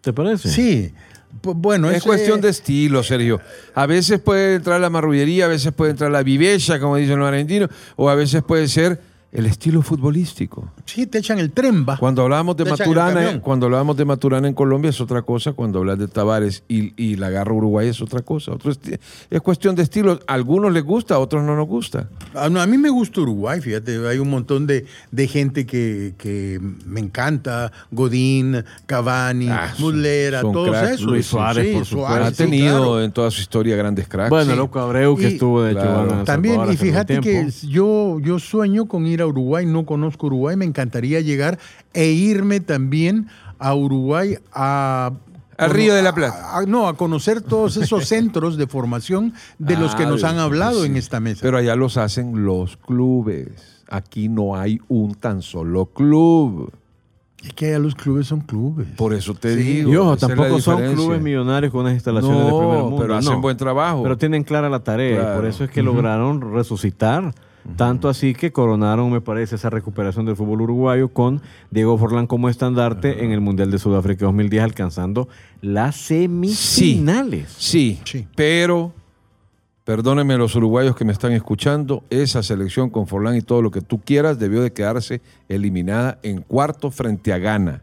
[0.01, 0.49] ¿Te parece?
[0.49, 0.93] Sí.
[1.41, 3.39] P- Bueno, Es ese- cuestión de estilo, Sergio.
[3.73, 7.27] A veces puede entrar la marrullería, a veces puede entrar la viveza, como dicen los
[7.27, 8.99] argentinos, o a veces puede ser
[9.33, 10.71] el estilo futbolístico.
[10.85, 11.97] Sí, te echan el tren, va.
[11.97, 15.79] Cuando hablábamos de Te Maturana, cuando hablábamos de Maturana en Colombia es otra cosa, cuando
[15.79, 18.51] hablas de Tavares y, y la garra Uruguay es otra cosa.
[18.51, 20.19] Otro es cuestión de estilo.
[20.27, 22.09] A algunos les gusta, a otros no nos gusta.
[22.35, 26.13] A, no, a mí me gusta Uruguay, fíjate, hay un montón de, de gente que,
[26.19, 30.91] que me encanta, Godín, Cavani, Ah, son- Muslera, son todos cracks.
[30.91, 31.05] esos.
[31.07, 32.13] Luis Suárez, por supuesto.
[32.23, 33.01] ha sí, tenido claro.
[33.01, 34.29] en toda su historia grandes cracks.
[34.29, 34.57] Bueno, Sí.
[34.57, 36.23] Loco Abreu, que Y- estuvo de hecho Claro.
[36.23, 40.65] También, y fíjate que yo, yo sueño con ir a Uruguay, no conozco Uruguay, me
[40.65, 41.57] encantaría llegar
[41.93, 43.27] e irme también
[43.59, 45.11] a Uruguay a...
[45.55, 46.51] Al Río de la Plata.
[46.55, 50.39] a- a- no, a conocer todos esos centros de formación de los que nos han
[50.39, 50.87] hablado sí.
[50.87, 51.41] en esta mesa.
[51.43, 53.83] Pero allá los hacen los clubes.
[53.87, 56.71] Aquí no hay un tan solo club.
[57.43, 58.87] es que allá los clubes son clubes.
[58.97, 59.61] Por eso te Sí.
[59.63, 59.91] digo.
[59.91, 62.97] Y ojo, esa es la tampoco son clubes millonarios con unas instalaciones de primer mundo.
[62.99, 63.41] pero hacen no.
[63.41, 64.01] buen trabajo.
[64.01, 65.35] Pero tienen clara la tarea y Claro.
[65.35, 67.31] por eso es que lograron resucitar.
[67.77, 71.41] Tanto así que coronaron, me parece, esa recuperación del fútbol uruguayo con
[71.71, 75.29] Diego Forlán como estandarte en el Mundial de Sudáfrica 2010, alcanzando
[75.61, 77.53] las semifinales.
[77.57, 78.27] Sí, Sí.
[78.35, 78.93] pero
[79.85, 83.81] perdónenme los uruguayos que me están escuchando, esa selección con Forlán y todo lo que
[83.81, 87.81] tú quieras debió de quedarse eliminada en cuarto frente a Ghana.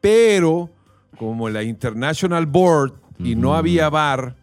[0.00, 0.70] Pero
[1.18, 4.34] como la International Board y no había VAR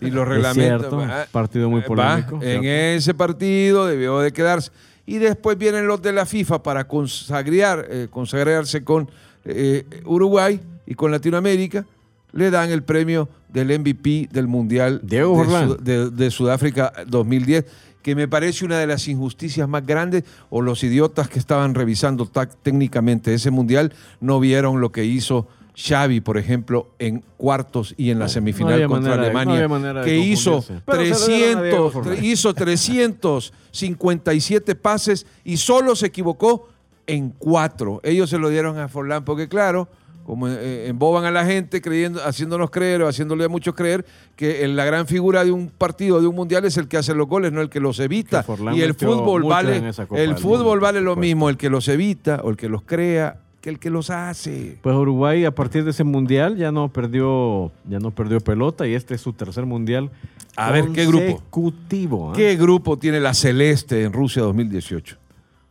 [0.00, 0.80] y los reglamentos...
[0.90, 4.70] cierto, va, partido muy va, polémico, En ese partido debió de quedarse.
[5.06, 9.10] Y después vienen los de la FIFA para consagrar, eh, consagrarse con
[9.44, 11.84] eh, Uruguay y con Latinoamérica.
[12.32, 17.64] Le dan el premio del MVP del Mundial Diego de, de- de Sudáfrica 2010,
[18.00, 22.30] que me parece una de las injusticias más grandes, o los idiotas que estaban revisando
[22.62, 28.18] técnicamente ese Mundial no vieron lo que hizo Xavi, por ejemplo, en cuartos y en
[28.18, 30.84] la semifinal contra manera de- no Alemania, que hizo confundirse.
[30.86, 32.24] Pero se lo dieron a Diego 300, Forlán.
[32.24, 36.68] hizo 357 pases y solo se equivocó
[37.06, 38.00] en cuatro.
[38.04, 39.88] Ellos se lo dieron a Forlán porque, claro,
[40.24, 44.04] como eh, emboban a la gente creyendo, haciéndonos creer o haciéndole a muchos creer
[44.36, 47.26] que la gran figura de un partido, de un mundial, es el que hace los
[47.26, 48.42] goles, no el que los evita.
[48.42, 49.82] Que Y el fútbol vale,
[50.16, 53.70] el fútbol vale lo mismo, el que los evita o el que los crea, que
[53.70, 54.76] el que los hace.
[54.82, 58.94] Pues Uruguay a partir de ese mundial ya no perdió, ya no perdió pelota y
[58.94, 60.10] este es su tercer mundial.
[60.56, 62.28] A ver, ¿qué grupo?
[62.28, 62.32] ¿ah?
[62.36, 65.16] ¿Qué grupo tiene la Celeste en Rusia 2018?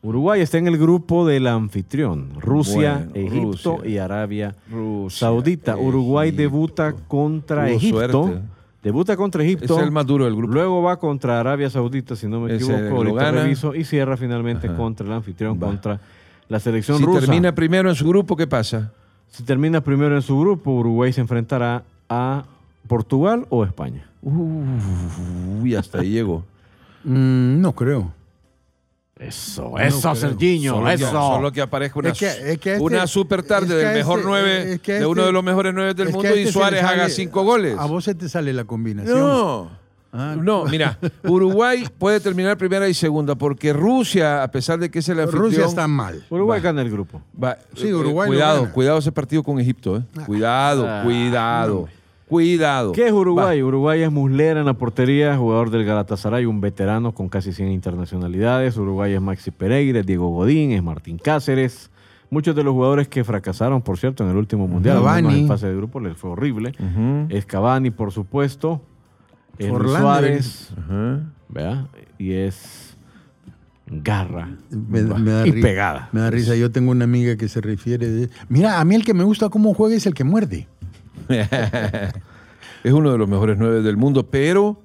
[0.04, 3.90] Uruguay está en el grupo del anfitrión, Rusia, Bueno, Egipto Rusia.
[3.92, 5.78] y Arabia Rusia, Saudita.
[5.78, 8.24] Uruguay debuta contra Egipto.
[8.24, 8.42] suerte.
[8.82, 9.78] Debuta contra Egipto.
[9.78, 10.54] Es el más duro del grupo.
[10.54, 14.76] Luego va contra Arabia Saudita, si no me equivoco, ahorita reviso, y cierra finalmente Ajá.
[14.78, 15.68] contra el anfitrión, Va.
[15.68, 16.00] contra
[16.52, 17.22] la selección Si rusa.
[17.22, 18.92] termina primero en su grupo, ¿qué pasa?
[19.30, 22.44] Si termina primero en su grupo, Uruguay se enfrentará a
[22.90, 24.10] Portugal o España.
[24.22, 26.44] Uy, hasta ahí llegó.
[27.06, 28.12] Mm, no creo.
[29.18, 33.06] Eso, eso, Sergiño, Solo que, solo que aparezca una, Es que- es que este- una
[33.08, 35.44] super tarde es que del mejor este- nueve, es que de este- uno de los
[35.44, 37.78] mejores nueve del mundo y este Suárez haga cinco goles.
[37.78, 39.18] A vos se te sale la combinación.
[39.20, 39.70] No.
[40.14, 40.36] Ah.
[40.38, 45.08] No, mira, Uruguay puede terminar primera y segunda porque Rusia, a pesar de que es
[45.10, 46.24] el anfitrión, Rusia está mal.
[46.30, 46.64] Uruguay Va.
[46.64, 47.22] gana el grupo.
[47.42, 48.74] va- Sí, Uruguay cuidado, gana.
[48.74, 50.02] cuidado ese partido con Egipto, eh.
[50.26, 51.88] Cuidado, Ah, cuidado,
[52.28, 52.92] cuidado.
[52.92, 53.62] ¿Qué es Uruguay?
[53.64, 58.78] Uruguay es Muslera en la portería, jugador del Galatasaray, un veterano con casi 100 internacionalidades.
[58.78, 61.90] Uruguay es Maxi Pereira, es Diego Godín, es Martín Cáceres.
[62.30, 64.98] Muchos de los jugadores que fracasaron, por cierto, en el último mundial,
[65.30, 66.72] en fase de grupo, les fue horrible.
[66.80, 68.82] Ujú, Es Cavani, por supuesto.
[69.70, 70.70] Forlán Suárez.
[70.78, 71.20] ajá.
[71.50, 71.88] ¿verdad?
[72.18, 72.96] Y es
[73.88, 76.08] garra Me, me da y ri- pegada.
[76.14, 76.56] Me da risa.
[76.56, 78.30] Yo tengo una amiga que se refiere de...
[78.48, 80.68] Mira, a mí el que me gusta cómo juega es el que muerde.
[82.84, 84.82] es uno de los mejores nueve del mundo, pero.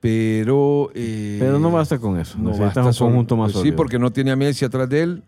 [0.00, 0.90] Pero.
[0.94, 2.38] eh, Pero no basta con eso.
[2.38, 5.02] no necesitas basta un conjunto más pues Sí, porque no tiene a Messi atrás de
[5.02, 5.22] él,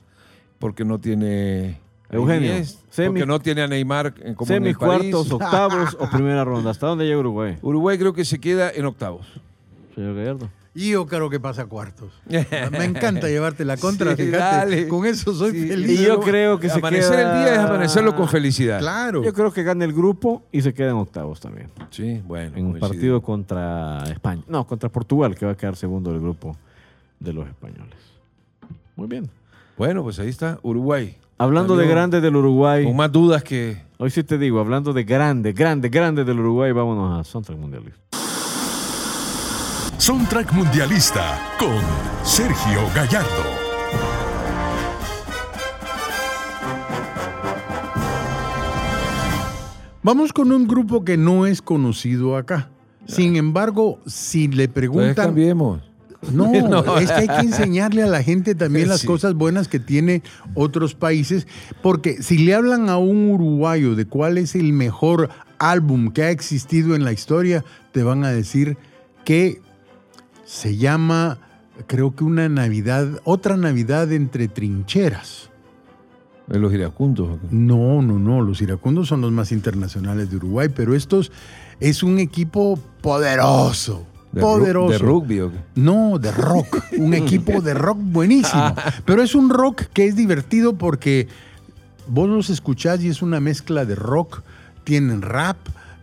[0.59, 1.79] porque no tiene.
[2.11, 2.55] Eugenio,
[2.97, 5.13] porque no tiene a Neymar en como en Semis, París.
[5.13, 6.71] cuartos, octavos o primera ronda.
[6.71, 9.27] ¿Hasta dónde llega Uruguay, Uruguay creo que se queda en octavos.
[9.95, 10.49] señor Gallardo?
[10.73, 12.13] Y yo creo que pasa a cuartos.
[12.71, 14.87] Me encanta llevarte la contra, Sí, fíjate.
[14.87, 16.01] Con eso soy Sí, feliz.
[16.01, 18.79] Y yo creo que se Amanecer queda- el día es amanecerlo con felicidad.
[18.79, 19.25] Claro.
[19.25, 21.71] Yo creo que gana el grupo y se queda en octavos también.
[21.91, 22.57] Sí, bueno.
[22.57, 24.43] En un partido contra España.
[24.47, 26.57] No, contra Portugal, que va a quedar segundo del grupo
[27.19, 27.97] de los españoles.
[28.95, 29.29] Muy bien.
[29.77, 31.17] Bueno, pues ahí está Uruguay.
[31.41, 33.79] Hablando de grandes del Uruguay, Con más dudas que.
[33.97, 37.99] hoy sí te digo, hablando de grandes, grandes, grandes del Uruguay, vámonos a Soundtrack Mundialista.
[39.97, 41.81] Soundtrack Mundialista con
[42.23, 43.43] Sergio Gallardo.
[50.03, 52.69] Vamos con un grupo que no es conocido acá.
[53.07, 55.15] Sin embargo, si le Entonces preguntan...
[55.15, 55.90] cambiemos.
[56.33, 56.99] No, No.
[56.99, 59.07] es que hay que enseñarle a la gente también las Sí.
[59.07, 60.23] cosas buenas que tiene
[60.55, 61.47] otros países,
[61.83, 66.31] porque si le hablan a un uruguayo de cuál es el mejor álbum que ha
[66.31, 68.77] existido en la historia, te van a decir
[69.25, 69.61] que
[70.45, 71.39] se llama,
[71.87, 75.49] creo que una Navidad, otra Navidad entre trincheras.
[76.53, 77.39] En los iracundos.
[77.51, 81.31] No, no, no, los iracundos son los más internacionales de Uruguay, pero estos
[81.79, 84.05] es un equipo poderoso.
[84.33, 84.93] De poderoso.
[84.93, 85.41] De rugby.
[85.75, 86.85] No, de rock.
[86.99, 88.75] Un equipo de rock buenísimo.
[89.05, 91.27] Pero es un rock que es divertido porque
[92.07, 94.43] vos los escuchás y es una mezcla de rock.
[94.85, 95.57] Tienen rap,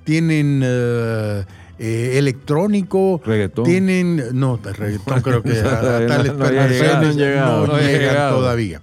[0.03, 1.43] tienen eh,
[1.79, 3.65] eh, electrónico, Reggaetón.
[3.65, 4.23] tienen.
[4.33, 7.11] No, reggaetón creo que a, tales No, llegado.
[7.13, 7.77] Llegado.
[7.77, 8.37] llegan llegado.
[8.39, 8.81] todavía.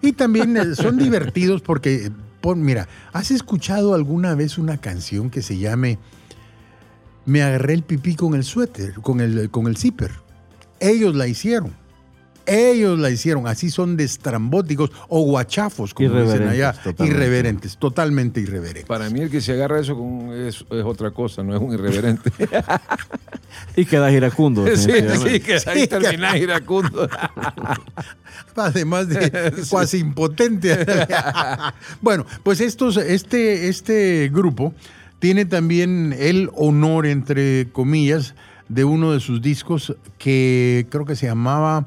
[0.00, 2.10] Y también eh, son divertidos porque,
[2.40, 5.98] pon- mira, ¿has escuchado alguna vez una canción que se llame
[7.24, 10.10] Me agarré el pipí con el suéter, con el, con el zipper?
[10.80, 11.72] Ellos la hicieron.
[12.46, 13.46] Ellos la hicieron.
[13.46, 16.72] Así son destrambóticos o guachafos, como dicen allá.
[16.72, 17.04] totalmente.
[17.06, 18.84] Irreverentes, totalmente irreverentes.
[18.84, 21.72] Para mí el que se agarra eso con, es, es otra cosa, no es un
[21.72, 22.30] irreverente.
[23.76, 24.64] Y queda iracundo.
[24.76, 24.90] sí,
[25.22, 27.08] sí, que ahí termina iracundo.
[28.56, 30.86] Además de cuasi impotente.
[32.00, 34.74] bueno, pues estos, este, este grupo
[35.22, 38.34] tiene también el honor, entre comillas,
[38.68, 41.86] de uno de sus discos que creo que se llamaba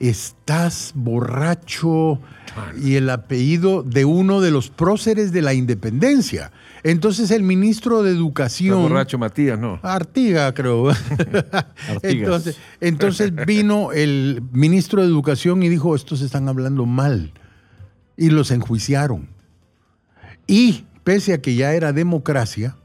[0.00, 2.20] Estás borracho
[2.82, 6.52] y el apellido de uno de los próceres de la independencia.
[6.84, 8.80] Entonces el ministro de Educación...
[8.80, 9.78] borracho Matías, no.
[9.82, 10.90] Artiga, creo.
[12.02, 17.34] entonces, entonces vino el ministro de Educación y dijo, estos están hablando mal.
[18.16, 19.28] Y los enjuiciaron.
[20.46, 22.76] Y pese a que ya era democracia,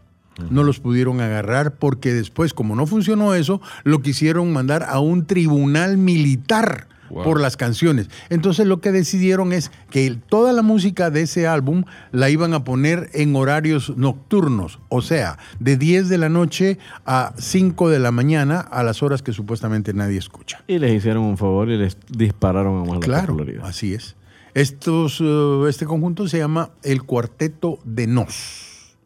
[0.50, 5.26] no los pudieron agarrar porque después, como no funcionó eso, lo quisieron mandar a un
[5.26, 7.24] tribunal militar Wow.
[7.24, 8.08] por las canciones.
[8.30, 12.64] Entonces lo que decidieron es que toda la música de ese álbum la iban a
[12.64, 18.12] poner en horarios nocturnos, o sea, de 10 de la noche a 5 de la
[18.12, 20.62] mañana a las horas que supuestamente nadie escucha.
[20.68, 24.16] Y les hicieron un favor y les dispararon a más la Claro, así es.
[24.60, 28.98] Estos, eh, este conjunto se llama el Cuarteto de Nos.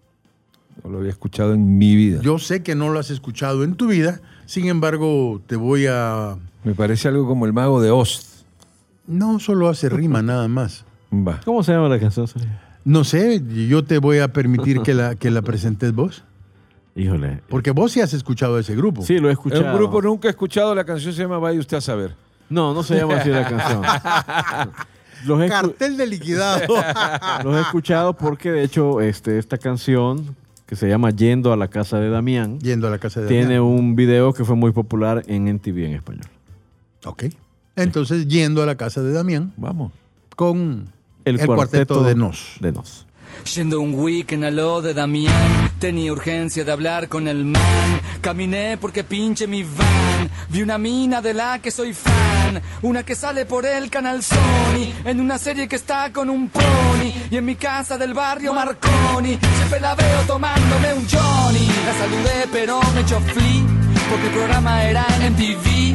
[0.83, 2.21] No lo había escuchado en mi vida.
[2.23, 6.37] Yo sé que no lo has escuchado en tu vida, sin embargo, te voy a...
[6.63, 8.45] Me parece algo como el mago de Oz.
[9.05, 10.85] No solo hace rima nada más.
[11.13, 11.39] Va.
[11.45, 12.25] ¿Cómo se llama la canción?
[12.83, 13.39] No sé,
[13.69, 16.23] yo te voy a permitir que la, que la presentes vos.
[16.95, 17.41] Híjole.
[17.47, 19.03] Porque vos sí has escuchado ese grupo.
[19.03, 19.65] Sí, lo he escuchado.
[19.67, 22.15] Un grupo nunca he escuchado, la canción se llama Vaya usted a saber.
[22.49, 23.83] No, no se llama así la canción.
[25.26, 26.61] Los he, Cartel de liquidado.
[27.43, 31.67] los he escuchado porque, de hecho, este, esta canción, que se llama Yendo a la
[31.67, 33.61] casa de Damián, Yendo a la casa de tiene Damián.
[33.61, 36.26] un video que fue muy popular en NTV en español.
[37.05, 37.26] Ok.
[37.76, 39.91] Entonces, yendo a la casa de Damián Vamos.
[40.36, 40.89] con
[41.26, 42.57] el, cuarteto, de Nos.
[42.59, 43.07] De Nos.
[43.55, 48.01] Yendo un weekend a lo de Damián, tenía urgencia de hablar con el man.
[48.21, 50.29] Caminé porque pinche mi van.
[50.49, 52.61] Vi una mina de la que soy fan.
[52.81, 54.93] Una que sale por el canal Sony.
[55.03, 57.11] En una serie que está con un pony.
[57.29, 59.38] Y en mi casa del barrio Marconi.
[59.57, 61.67] Siempre la veo tomándome un Johnny.
[61.86, 63.63] La saludé pero me echó flea.
[64.09, 65.92] Porque el programa era en MTV.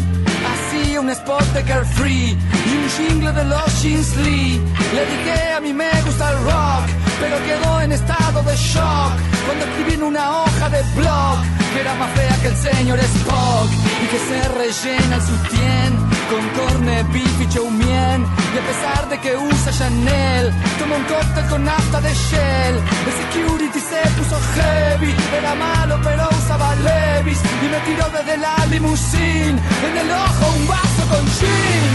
[0.99, 4.61] Un spot de Carefree y un jingle de los Jeans Lee.
[4.95, 6.87] Le dije a mí me gusta el rock,
[7.21, 9.13] pero quedó en estado de shock
[9.47, 11.39] cuando escribí en una hoja de blog
[11.73, 13.71] que era más fea que el señor Spock.
[14.03, 15.91] Y que se rellena el sutién
[16.31, 18.27] con corne, beef y chow mein.
[18.55, 22.75] Y a pesar de que usa Chanel, toma un cóctel con nafta de Shell.
[23.07, 27.39] El security se puso heavy, era malo pero usaba Levis.
[27.63, 31.93] Y me tiró desde la limusine, en el ojo un vaso con gin.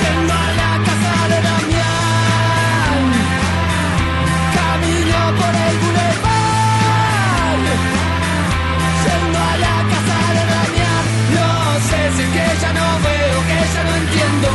[0.00, 2.98] Yendo a la casa de Damián,
[4.58, 7.64] camino por el boulevard.
[9.04, 11.04] Yendo a la casa de Damián,
[11.36, 11.50] no
[11.88, 14.48] sé si es que ya no veo, que ya no entiendo.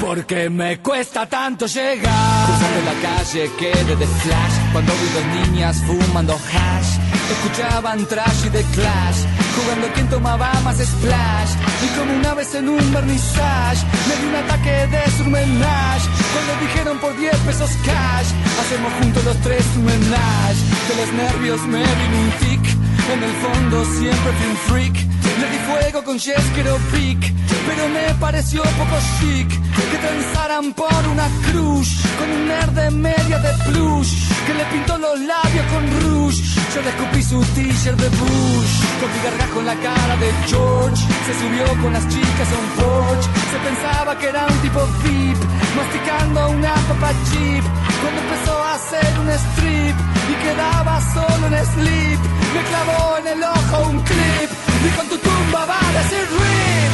[0.00, 2.46] Porque me cuesta tanto llegar.
[2.46, 4.63] Cruzando la calle quedé de flash.
[4.74, 6.98] Cuando vi dos niñas fumando hash.
[7.30, 9.18] Escuchaban trash y de clash.
[9.54, 11.52] Jugando quien tomaba más splash.
[11.84, 13.86] Y como una vez en un vernissage.
[14.08, 16.08] Me di un ataque de surmenage.
[16.32, 18.26] Cuando dijeron por 10 pesos cash.
[18.62, 20.60] Hacemos juntos los tres un menage.
[20.88, 22.83] De los nervios me vino un tic.
[23.12, 24.94] En el fondo siempre fui un freak.
[25.40, 27.32] Le di fuego con Jeskero Pic,
[27.66, 31.88] pero me pareció poco chic que pensaran por una cruz
[32.18, 34.12] con un nerd de media de plush
[34.46, 36.63] que le pintó los labios con rouge.
[36.74, 41.06] Yo le escupí su t-shirt de Bush, con mi gargajo en la cara de George.
[41.24, 45.38] Se subió con las chicas a un porch, se pensaba que era un tipo VIP,
[45.76, 47.62] masticando una papa chip.
[48.02, 49.96] Cuando empezó a hacer un strip
[50.30, 52.20] y quedaba solo en sleep,
[52.54, 54.50] me clavó en el ojo un clip
[54.84, 56.93] y con tu tumba va a decir RIP.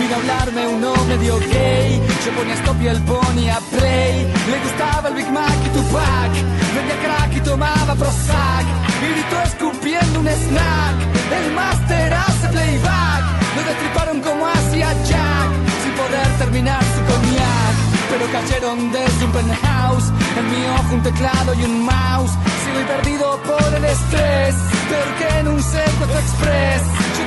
[0.00, 4.32] Vino a hablarme uno medio gay, yo ponía stop y él ponía play.
[4.50, 6.32] Le gustaba el Big Mac y Tupac,
[6.74, 8.64] vendía crack y tomaba Prozac.
[9.02, 10.96] Y gritó escupiendo un snack,
[11.38, 13.22] el máster hace playback.
[13.56, 15.50] Lo destriparon como hacía Jack,
[15.82, 17.74] sin poder terminar su cognac.
[18.10, 22.32] Pero cayeron desde un penthouse, en mi ojo un teclado y un mouse.
[22.64, 24.54] Sigo perdido por el estrés,
[24.88, 26.82] peor que en un secuestro express.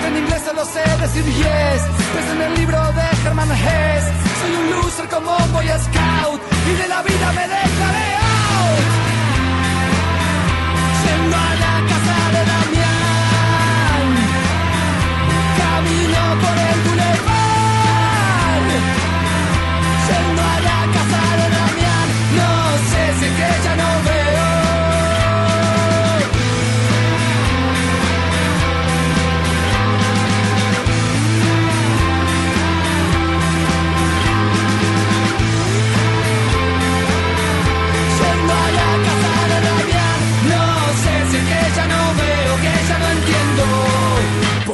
[0.06, 1.82] En inglés solo sé decir yes,
[2.12, 4.06] pues en el libro de Herman Hess.
[4.42, 8.08] Soy un loser como Boy Scout, y de la vida me declaré
[8.60, 8.90] out.
[11.04, 14.06] Yendo a la casa de Damián,
[15.62, 17.43] camino por el boulevard.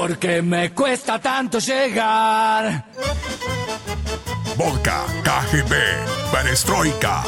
[0.09, 2.83] Porque me cuesta tanto llegar.
[4.57, 5.73] Vodka, KGB,
[6.31, 7.23] Perestroika.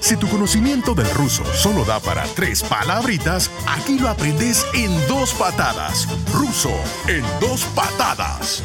[0.00, 5.34] Si tu conocimiento del ruso solo da para tres palabritas, aquí lo aprendes en dos
[5.34, 6.08] patadas.
[6.32, 6.70] Ruso
[7.06, 8.64] en dos patadas.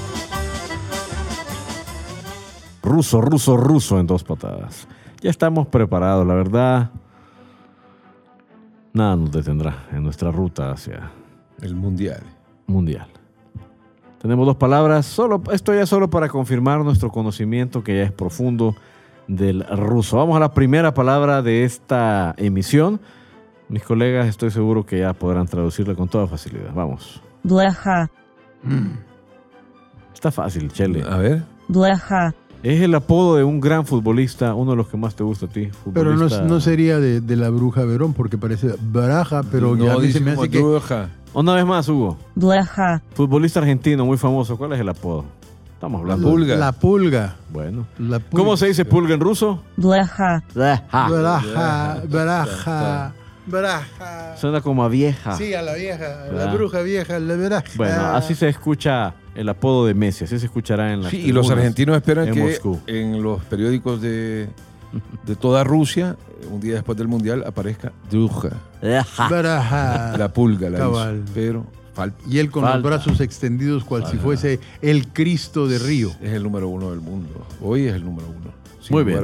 [2.82, 4.88] Ruso, ruso, ruso en dos patadas.
[5.20, 6.90] Ya estamos preparados, la verdad.
[8.94, 11.12] Nada nos detendrá en nuestra ruta hacia
[11.62, 12.24] El mundial.
[12.66, 13.17] mundial.
[14.28, 18.76] Tenemos dos palabras, solo, esto ya solo para confirmar nuestro conocimiento que ya es profundo
[19.26, 20.18] del ruso.
[20.18, 23.00] Vamos a la primera palabra de esta emisión.
[23.70, 26.74] Mis colegas estoy seguro que ya podrán traducirla con toda facilidad.
[26.74, 27.22] Vamos.
[27.44, 28.12] Blaja.
[28.64, 28.98] Mm.
[30.14, 31.06] Está fácil, Chele.
[31.10, 31.44] A ver.
[31.70, 32.36] Blaja.
[32.64, 35.50] Es el apodo de un gran futbolista, uno de los que más te gusta a
[35.50, 35.70] ti.
[35.94, 40.12] Pero no, sería de, la bruja Verón, porque parece baraja, pero no, ya a mí
[40.12, 41.12] se me hace que, bruja.
[41.38, 42.18] Una vez más, Hugo.
[42.34, 43.00] Blaja.
[43.14, 44.58] Futbolista argentino muy famoso.
[44.58, 45.24] ¿Cuál es el apodo?
[45.72, 46.26] Estamos hablando.
[46.26, 46.56] La pulga.
[46.56, 47.36] La pulga.
[47.52, 47.86] Bueno.
[48.32, 49.62] ¿Cómo se dice pulga en ruso?
[49.76, 50.44] Blaja.
[50.56, 52.02] Blaja.
[52.08, 53.14] Blaja.
[53.46, 54.36] Braja.
[54.36, 55.38] Suena como a vieja.
[55.38, 57.68] Sí, a la vieja, la bruja vieja, la veraja.
[57.76, 61.12] Bueno, así se escucha el apodo de Messi, así se escuchará en la.
[61.12, 62.82] Sí, y los argentinos esperan que Moscú.
[62.88, 64.50] en los periódicos de
[65.26, 68.50] de toda Rusia, eh, un día después del Mundial, aparezca Druja.
[68.82, 71.24] la pulga, la Cabal.
[71.34, 72.18] Pero falta.
[72.30, 76.12] Y él con los brazos extendidos cual si fuese el Cristo de Río.
[76.22, 77.46] Es el número uno del mundo.
[77.62, 78.52] Hoy es el número uno.
[78.90, 79.22] Muy bien.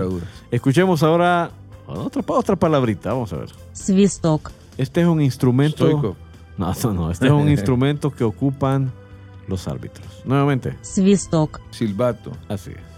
[0.51, 1.51] Escuchemos ahora
[1.87, 3.49] otra, otra palabrita, vamos a ver.
[3.73, 4.51] Svistok.
[4.77, 5.85] Este es un instrumento...
[5.85, 6.15] Stoico.
[6.57, 7.11] No, no, no.
[7.11, 8.91] Este es un instrumento que ocupan
[9.47, 10.07] los árbitros.
[10.25, 10.77] Nuevamente.
[10.81, 11.61] Svistok.
[11.71, 12.31] Silbato.
[12.47, 12.92] Así es.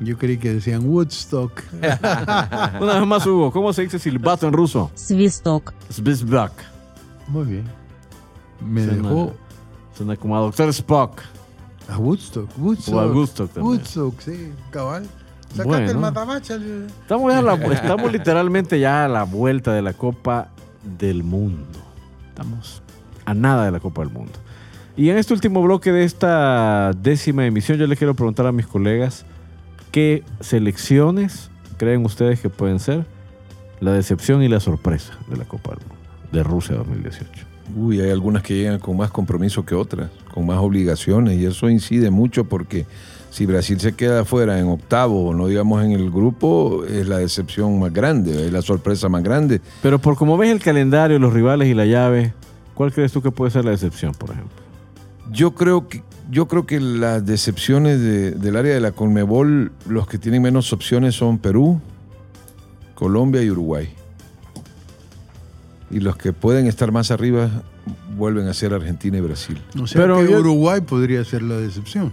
[0.00, 1.62] Yo creí que decían Woodstock.
[2.80, 4.90] Una vez más, Hugo, ¿cómo se dice silbato en ruso?
[4.94, 5.72] Svistok.
[5.90, 6.52] Svistok.
[7.26, 7.64] Muy bien.
[8.60, 9.34] Me dejó.
[9.96, 11.20] Suena como a Doctor Spock.
[11.88, 12.48] A Woodstock.
[12.58, 12.94] Woodstock.
[12.94, 13.66] O a Woodstock también.
[13.66, 15.06] Woodstock, sí, cabal.
[15.50, 15.90] Sacate bueno.
[15.90, 16.56] el matabacha.
[16.56, 16.86] Eh.
[17.02, 20.48] Estamos, a la, estamos literalmente ya a la vuelta de la Copa
[20.98, 21.78] del Mundo.
[22.28, 22.82] Estamos
[23.24, 24.32] a nada de la Copa del Mundo.
[24.96, 28.66] Y en este último bloque de esta décima emisión, yo les quiero preguntar a mis
[28.66, 29.24] colegas
[29.90, 33.06] qué selecciones creen ustedes que pueden ser
[33.80, 35.98] la decepción y la sorpresa de la Copa del Mundo
[36.32, 37.30] de Rusia 2018.
[37.76, 41.68] Uy, hay algunas que llegan con más compromiso que otras, con más obligaciones, y eso
[41.68, 42.86] incide mucho porque
[43.30, 47.18] si Brasil se queda afuera en octavo, o no digamos en el grupo, es la
[47.18, 49.60] decepción más grande, es la sorpresa más grande.
[49.82, 52.32] Pero por como ves el calendario, los rivales y la llave,
[52.74, 54.56] ¿cuál crees tú que puede ser la decepción, por ejemplo?
[55.30, 60.06] Yo creo que, yo creo que las decepciones de- del área de la Conmebol, los
[60.06, 61.80] que tienen menos opciones son Perú,
[62.94, 63.88] Colombia y Uruguay.
[65.90, 67.48] Y los que pueden estar más arriba
[68.16, 69.58] vuelven a ser Argentina y Brasil.
[69.80, 72.12] O sea Pero que Uruguay podría ser la decepción.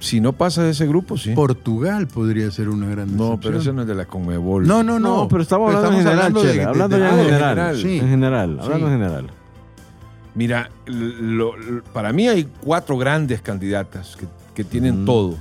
[0.00, 1.32] Si no pasa de ese grupo, sí.
[1.34, 3.30] Portugal podría ser una gran decepción.
[3.30, 4.66] no, pero ese no es de la Conmebol.
[4.66, 5.16] No, no, no.
[5.18, 7.76] No, pero estamos hablando en general, hablando de- Chela, de- hablando de- ya en general.
[7.76, 7.98] Sí.
[7.98, 8.92] En general, hablando Sí.
[8.92, 9.30] en general.
[10.40, 15.04] Mira, lo- lo- para mí hay cuatro grandes candidatas que, que tienen Mm.
[15.04, 15.36] todo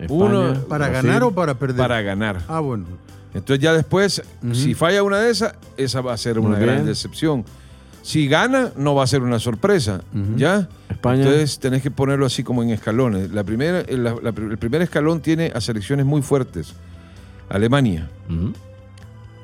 [0.00, 1.06] España, Uno, ¿Para Brasil.
[1.10, 1.76] ganar o para perder?
[1.76, 2.40] para ganar.
[2.48, 2.86] Ah, bueno.
[3.34, 4.22] Entonces ya después,
[4.52, 7.44] si falla una de esas, esa va a ser Muy una gran decepción.
[8.00, 10.00] Si gana, no va a ser una sorpresa.
[10.36, 10.66] ¿ya?
[10.88, 11.24] España.
[11.24, 13.30] Entonces tenés que ponerlo así como en escalones.
[13.32, 16.72] La primera, la- la- el primer escalón tiene a selecciones muy fuertes.
[17.50, 18.08] Alemania.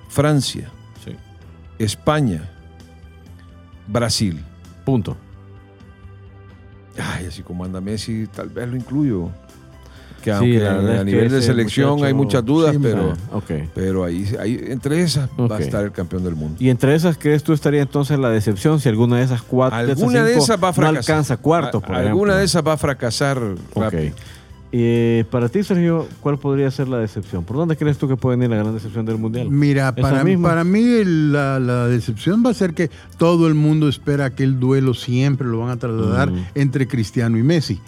[0.08, 0.70] Francia,
[1.04, 1.14] Sí.
[1.78, 2.48] España,
[3.86, 4.42] Brasil.
[4.84, 5.16] Punto.
[6.98, 9.28] Ay, así como anda Messi, tal vez lo incluyo.
[10.22, 13.12] Que aunque a, nivel de selección muchacho- hay muchas dudas, Sí, pero,
[13.74, 16.56] pero ahí, ahí entre esas va a estar el campeón del mundo.
[16.58, 20.24] Y entre esas, ¿crees tú estaría entonces la decepción si alguna de esas cuatro Alguna
[20.24, 22.10] de cinco esas va a no alcanza cuartos, por A- ejemplo?
[22.12, 23.38] Alguna de esas va a fracasar
[23.74, 23.94] Ok.
[24.76, 27.44] Eh, para ti, Sergio, ¿cuál podría ser la decepción?
[27.44, 29.48] ¿Por dónde crees tú que puede venir la gran decepción del Mundial?
[29.48, 30.48] Mira, para, misma.
[30.48, 34.58] para mí la, la decepción va a ser que todo el mundo espera que el
[34.58, 37.80] duelo siempre lo van a trasladar entre Cristiano y Messi.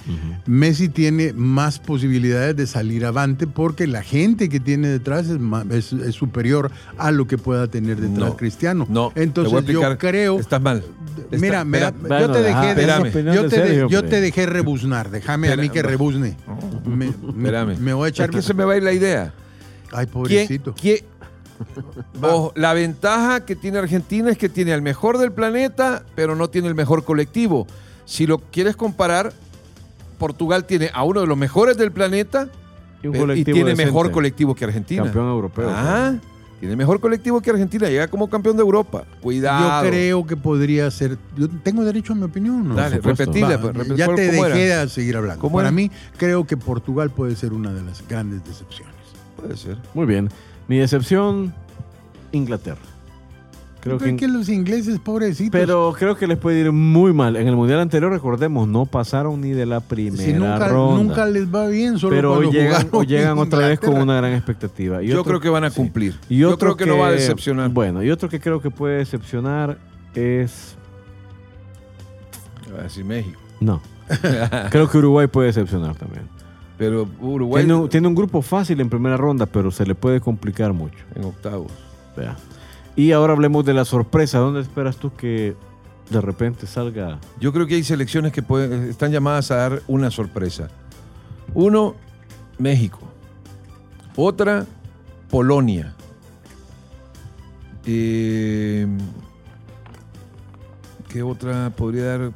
[0.47, 5.65] Messi tiene más posibilidades de salir avante porque la gente que tiene detrás es, ma-
[5.71, 8.37] es- es superior a lo que pueda tener detrás No.
[8.37, 8.87] Cristiano.
[8.89, 9.91] No, te Entonces voy a explicar.
[9.91, 10.39] yo creo...
[10.39, 10.85] Estás mal.
[11.19, 11.93] Está- Mira, me- espera.
[12.01, 13.09] yo Bueno, te dejé, de- espérame.
[13.09, 16.37] opinión yo de te, de- yo te dejé rebuznar, déjame a mí que rebuzne.
[16.87, 17.79] Me, Espérame.
[17.79, 18.31] me voy a echar...
[18.31, 19.33] Es que se me va a ir la idea.
[19.93, 20.75] Ay, ¿Quién- pobrecito.
[22.23, 26.49] Ojo, la ventaja que tiene Argentina es que tiene al mejor del planeta, pero no
[26.51, 27.67] tiene el mejor colectivo.
[28.05, 29.33] Si lo quieres comparar,
[30.19, 32.49] Portugal tiene a uno de los mejores del planeta
[33.03, 33.11] Y
[33.45, 33.87] tiene decente.
[33.87, 35.03] mejor colectivo que Argentina.
[35.05, 35.71] Campeón europeo.
[35.71, 36.15] Ah,
[36.61, 37.89] tiene mejor colectivo que Argentina.
[37.89, 39.05] Llega como campeón de Europa.
[39.21, 39.85] Cuidado.
[39.85, 41.19] Yo creo que podría ser.
[41.37, 42.67] Yo tengo derecho a mi opinión.
[42.69, 42.75] ¿no?
[42.75, 43.61] Dale, repetila.
[43.61, 44.49] Pues, repet- ya ¿cómo te era?
[44.49, 45.41] dejé de seguir hablando.
[45.41, 45.75] ¿Cómo Para era?
[45.75, 48.95] mí, creo que Portugal puede ser una de las grandes decepciones.
[49.37, 49.77] Puede ser.
[49.95, 50.31] Muy bien.
[50.69, 51.55] Mi decepción,
[52.33, 52.81] Inglaterra.
[53.87, 55.51] Creo Creo que, que, los ingleses, pobrecitos.
[55.53, 57.37] pero creo que les puede ir muy mal.
[57.37, 61.03] En el mundial anterior, recordemos, no pasaron ni de la primera si nunca, ronda.
[61.05, 64.33] nunca les va bien, solo pero hoy cuando llegan, llegan otra vez con una gran
[64.35, 65.03] expectativa.
[65.03, 65.77] Y Yo otro- creo que van a sí.
[65.77, 66.15] cumplir.
[66.29, 67.71] Y Yo otro creo que, no va a decepcionar.
[67.71, 69.79] Bueno, y otro que creo que puede decepcionar
[70.15, 70.77] es.
[72.75, 73.41] Va a decir México.
[73.61, 73.81] No.
[74.71, 76.25] creo que Uruguay puede decepcionar también.
[76.79, 80.21] Pero Uruguay Tiene un, tiene un grupo fácil en primera ronda, pero se le puede
[80.21, 80.99] complicar mucho.
[81.15, 81.71] en octavos.
[82.17, 82.37] Vea.
[82.97, 84.39] Y ahora hablemos de la sorpresa.
[84.39, 85.55] ¿Dónde esperas tú que
[86.11, 87.19] de repente salga?
[87.39, 90.69] Yo creo que hay selecciones que pueden, están llamadas a dar una sorpresa.
[91.55, 91.95] Uno,
[92.59, 93.01] México.
[94.17, 94.65] Otra,
[95.31, 95.95] Polonia.
[97.85, 98.87] Eh,
[101.09, 102.31] ¿Qué otra podría dar?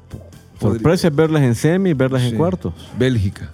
[0.59, 2.75] Podría- Sorpresa es verlas en semi, verlas en cuartos.
[2.99, 3.51] Bélgica.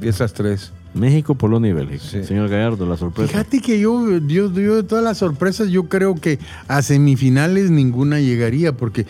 [0.00, 0.70] Y esas tres.
[0.94, 2.04] México, Polonia y Bélgica.
[2.10, 2.24] Sí.
[2.24, 3.30] Señor Gallardo, la sorpresa.
[3.32, 6.38] Fíjate que yo, yo, yo de todas las sorpresas, yo creo que
[6.68, 9.06] a semifinales ninguna llegaría, porque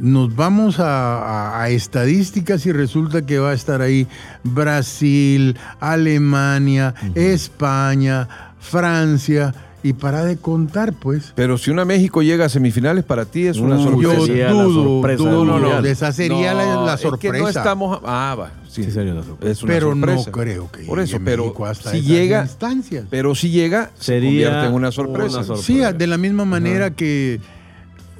[0.00, 4.06] nos vamos a, a- a estadísticas y resulta que va a estar ahí
[4.44, 8.28] Brasil, Alemania, España,
[8.58, 9.54] Francia.
[9.88, 11.32] Y para de contar, pues.
[11.34, 14.26] Pero si una México llega a semifinales, para ti es una sorpresa.
[14.26, 17.38] Yo la dudo, sorpresa dudo, no, no, de esa sería la, la es que sorpresa.
[17.38, 18.00] no estamos.
[18.04, 18.50] Ah, va.
[18.68, 19.52] Sí, Sí, sería una sorpresa.
[19.52, 23.04] Es una pero no creo que Por eso, llegue pero México hasta si llega, instancias.
[23.08, 25.38] pero si llega, se Sería convierte en una sorpresa.
[25.38, 25.66] una sorpresa.
[25.92, 27.40] Sí, de la misma manera que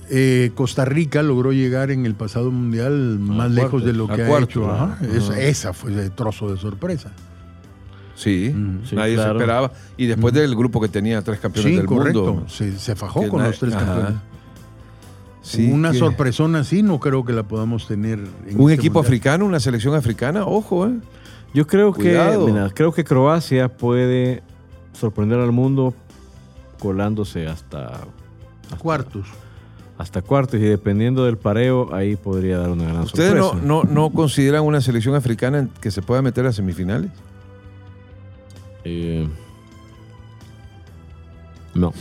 [0.09, 3.87] eh, Costa Rica logró llegar en el pasado mundial más lejos cuartos.
[3.87, 4.71] de lo que ha cuartos, hecho.
[4.71, 4.85] Ajá.
[5.01, 5.07] ajá.
[5.17, 7.11] Esa, esa fue el trozo de sorpresa.
[8.17, 9.71] Sí, Mm, sí, nadie se esperaba.
[9.97, 12.25] Y después del grupo que tenía tres campeones Sí, del correcto.
[12.35, 12.49] mundo.
[12.49, 13.85] Se, se fajó con los tres Ajá.
[13.87, 14.15] campeones.
[15.43, 18.19] Sí, una que- sorpresona así no creo que la podamos tener.
[18.49, 19.05] En Un este equipo mundial.
[19.07, 20.95] africano, una selección africana, ojo, ¿eh?
[21.55, 22.47] Yo creo Cuidado.
[22.47, 24.43] que, mira, creo que Croacia puede
[24.93, 25.95] sorprender al mundo
[26.81, 27.87] colándose hasta,
[28.65, 29.27] hasta Cuartos.
[29.99, 33.67] hasta cuartos y dependiendo del pareo ahí podría dar una gran ¿Ustedes no, sorpresa.
[33.67, 37.11] no, no consideran una selección africana que se pueda meter a semifinales?
[38.89, 39.29] Eh,
[41.75, 41.93] no.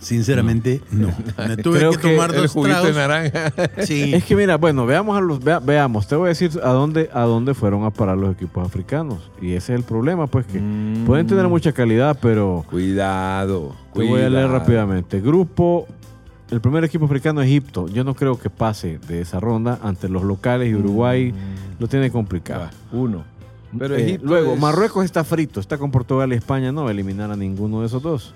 [0.00, 1.08] Sinceramente, no.
[1.46, 3.52] Me tuve Creo que que tomar El dos juguito de naranja.
[3.86, 4.12] Sí.
[4.12, 7.08] Es que mira, bueno, veamos a los vea- veamos, te voy a decir a dónde
[7.12, 10.58] a dónde fueron a parar los equipos africanos y ese es el problema, pues que
[10.60, 11.04] Mm.
[11.06, 13.76] pueden tener mucha calidad, pero Cuidado.
[13.94, 14.48] te voy a leer cuidado.
[14.58, 15.20] rápidamente.
[15.20, 15.86] Grupo
[16.50, 20.24] el primer equipo africano Egipto, yo no creo que pase de esa ronda ante los
[20.24, 21.32] locales y Uruguay
[21.78, 22.68] lo tiene complicado.
[22.90, 23.22] Uno.
[23.78, 26.92] Pero Eh, luego, es- Marruecos está frito, está con Portugal y España, no va a
[26.92, 28.34] eliminar a ninguno de esos dos.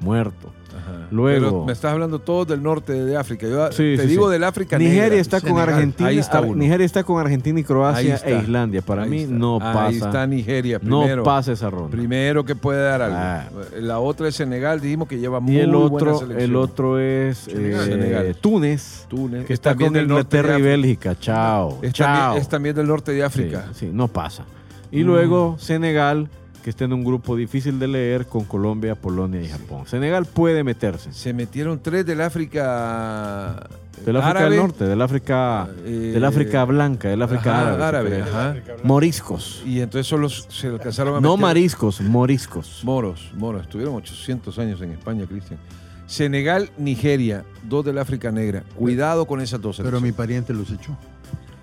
[0.00, 0.52] Muerto.
[0.82, 1.06] Ajá.
[1.10, 3.46] Luego- Pero me estás hablando todo del norte de África.
[3.46, 4.32] Yo Sí, te sí, digo sí.
[4.32, 5.18] del África Nigeria negra.
[5.20, 5.68] está con Senegal.
[5.74, 6.08] Argentina.
[6.08, 6.54] Ahí está Ar- uno.
[6.56, 8.82] Nigeria está con Argentina y Croacia e Islandia.
[8.82, 9.34] Para Ahí mí está.
[9.34, 9.86] no pasa.
[9.86, 11.90] Ahí está Nigeria no pasa esa ronda.
[11.90, 13.16] Primero que puede dar algo.
[13.18, 13.44] Ah.
[13.80, 16.40] La otra es Senegal, dijimos que lleva muy y el buena otro, selección.
[16.50, 17.80] el otro es Senegal.
[17.80, 18.36] eh, Senegal.
[18.40, 20.68] Túnez, Túnez, que es está también con del norte de Inglaterra y África.
[20.70, 21.16] Bélgica.
[21.20, 21.78] Chao.
[21.82, 22.06] Es Chao.
[22.16, 23.64] también, es también del norte de Sí, África.
[23.74, 24.44] sí, no pasa.
[24.90, 25.06] Y Mm.
[25.06, 26.28] luego Senegal,
[26.62, 29.86] que está en un grupo difícil de leer con Colombia, Polonia y Japón.
[29.86, 31.12] Senegal puede meterse.
[31.12, 33.68] Se metieron tres del África.
[34.04, 34.50] Del África árabe.
[34.50, 38.16] del Norte, del África, Eh, del África blanca, del África Ajá, árabe.
[38.16, 38.54] árabe, ajá.
[38.84, 39.62] Moriscos.
[39.66, 42.80] Y entonces solo se alcanzaron a No meter- mariscos, moriscos.
[42.84, 43.62] Moros, moros.
[43.62, 45.58] Estuvieron 800 años en España, Cristian.
[46.06, 48.64] Senegal, Nigeria, dos del África Negra.
[48.74, 50.96] Cuidado con esas dos Pero mi pariente los echó.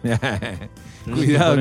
[1.15, 1.55] Cuidado.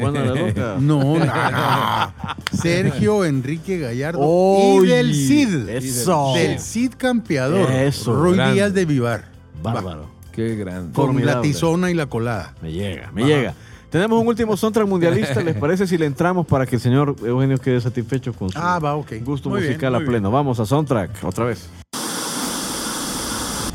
[0.00, 0.76] Juan de la Loca.
[0.80, 2.14] No, no, no.
[2.52, 5.68] Sergio Enrique Gallardo Oy, y del Cid.
[5.68, 6.32] eso.
[6.34, 7.70] Del Cid campeador.
[7.70, 8.54] Eso, Ruy grande.
[8.54, 9.24] Díaz de Vivar.
[9.62, 10.06] Bárbaro.
[10.32, 10.92] Qué grande.
[10.92, 11.34] Con Formidable.
[11.34, 12.54] la tizona y la colada.
[12.60, 13.54] Me llega, me llega.
[13.90, 15.40] Tenemos un último soundtrack mundialista.
[15.44, 18.80] ¿Les parece si le entramos para que el señor Eugenio quede satisfecho con su Ah,
[18.80, 19.12] va, ok.
[19.22, 20.30] gusto Muy musical a pleno?
[20.32, 21.68] Vamos a soundtrack otra vez.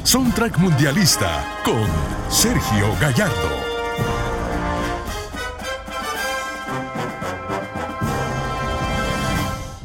[0.03, 1.85] Soundtrack Mundialista con
[2.29, 3.68] Sergio Gallardo.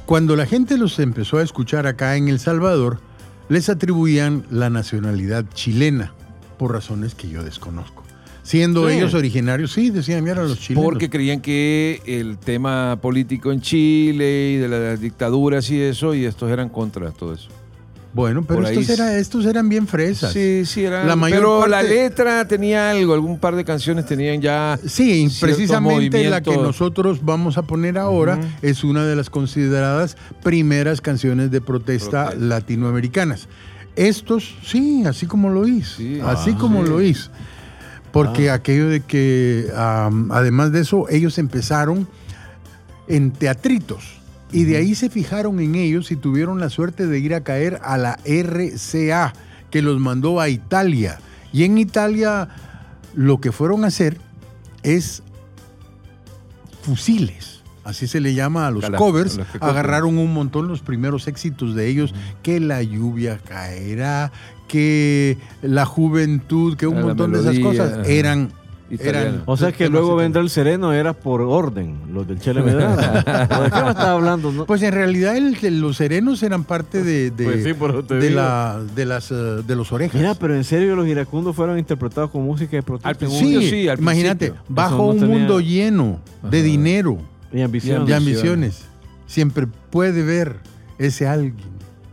[0.06, 3.00] Cuando la gente los empezó a escuchar acá en El Salvador,
[3.48, 6.12] les atribuían la nacionalidad chilena,
[6.58, 8.02] por razones que yo desconozco.
[8.42, 8.96] Siendo Sí.
[8.96, 10.84] ellos originarios, sí, decían, mira, los chilenos.
[10.84, 16.26] Porque creían que el tema político en Chile y de las dictaduras y eso, y
[16.26, 17.48] estos eran contra todo eso.
[18.14, 20.32] Bueno, pero estos, era- estos eran bien fresas.
[20.32, 21.06] Sí, sí, eran.
[21.08, 24.78] La mayor pero parte- la letra tenía algo, algún par de canciones tenían ya.
[24.86, 31.00] Sí, precisamente la que nosotros vamos a poner ahora es una de las consideradas primeras
[31.00, 33.48] canciones de protesta, latinoamericanas.
[33.96, 36.20] Estos, sí, así como lo hice, Sí.
[36.24, 36.90] así Ah, como sí.
[36.90, 37.30] lo hice.
[38.12, 42.06] Porque aquello de que, además de eso, ellos empezaron
[43.08, 44.20] en teatritos.
[44.54, 47.80] Y de ahí se fijaron en ellos y tuvieron la suerte de ir a caer
[47.82, 49.32] a la RCA,
[49.68, 51.18] que los mandó a Italia.
[51.52, 52.48] Y en Italia
[53.14, 54.16] lo que fueron a hacer
[54.84, 55.24] es
[56.82, 57.62] fusiles.
[57.82, 59.38] Así se le llama a los covers.
[59.38, 59.46] los.
[59.60, 62.14] Agarraron un montón los primeros éxitos de ellos,
[62.44, 64.30] que la lluvia caerá,
[64.68, 68.52] que la juventud, que un la montón de esas cosas eran...
[68.90, 72.96] Eran O sea que luego vendrá el sereno, era por orden, los del Chele Medrano.
[73.02, 74.52] ¿De qué me estás hablando?
[74.52, 74.66] no?
[74.66, 77.72] Pues en realidad el- los serenos eran parte de, de, Pues sí,
[78.14, 80.14] de la, de, las, eh, de los orejas.
[80.20, 83.26] Mira, pero en serio los iracundos fueron interpretados con música de protesta.
[83.26, 86.66] Sí, sí, al imagínate, bajo no un tenía- mundo lleno de Ajá.
[86.66, 87.18] dinero,
[87.52, 88.82] Y ambiciones,
[89.26, 90.58] siempre puede ver
[90.98, 91.56] ese alguien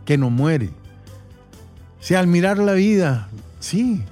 [0.06, 0.70] que no muere.
[2.00, 3.28] Si al mirar la vida,
[3.60, 4.02] sí,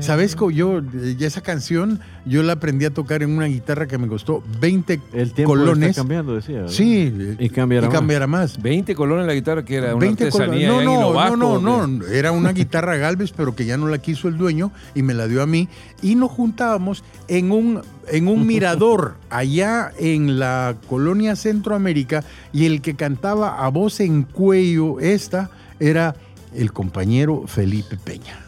[0.00, 0.36] ¿Sabes?
[0.54, 0.80] Yo,
[1.18, 5.00] ya esa canción, yo la aprendí a tocar en una guitarra que me costó 20
[5.12, 5.90] El tiempo colones.
[5.90, 6.56] está cambiando, decía.
[6.62, 6.70] ¿verdad?
[6.70, 7.94] Sí, Y cambiará más.
[7.94, 8.62] cambiará más.
[8.62, 11.60] 20 colones la guitarra que era una 20 artesanía en No, no, Inovaco, no, ¿o
[11.60, 15.02] no, no, era una guitarra Galvez, pero que ya no la quiso el dueño y
[15.02, 15.68] me la dio a mí.
[16.00, 22.80] Y nos juntábamos en un, en un mirador allá en la colonia Centroamérica y el
[22.80, 26.14] que cantaba a voz en cuello esta era
[26.54, 28.38] el compañero Felipe Peña.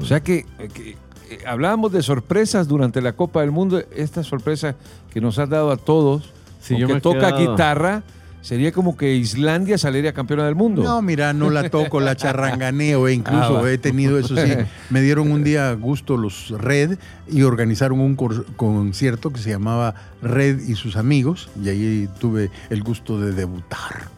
[0.00, 0.90] O sea que, que,
[1.30, 3.82] eh, hablábamos de sorpresas durante la Copa del Mundo.
[3.94, 4.76] Esta sorpresa
[5.12, 6.32] que nos has dado a todos,
[6.68, 8.02] yo me he toca quedado- guitarra,
[8.40, 10.82] sería como que Islandia saliera campeona del mundo.
[10.82, 14.52] No, mira, no la toco, la charranganeo, e incluso Ah, he tenido eso sí.
[14.90, 16.98] Me dieron un día gusto los Red
[17.30, 22.82] y organizaron un concierto que se llamaba Red y sus amigos y ahí tuve el
[22.82, 24.08] gusto de debutar.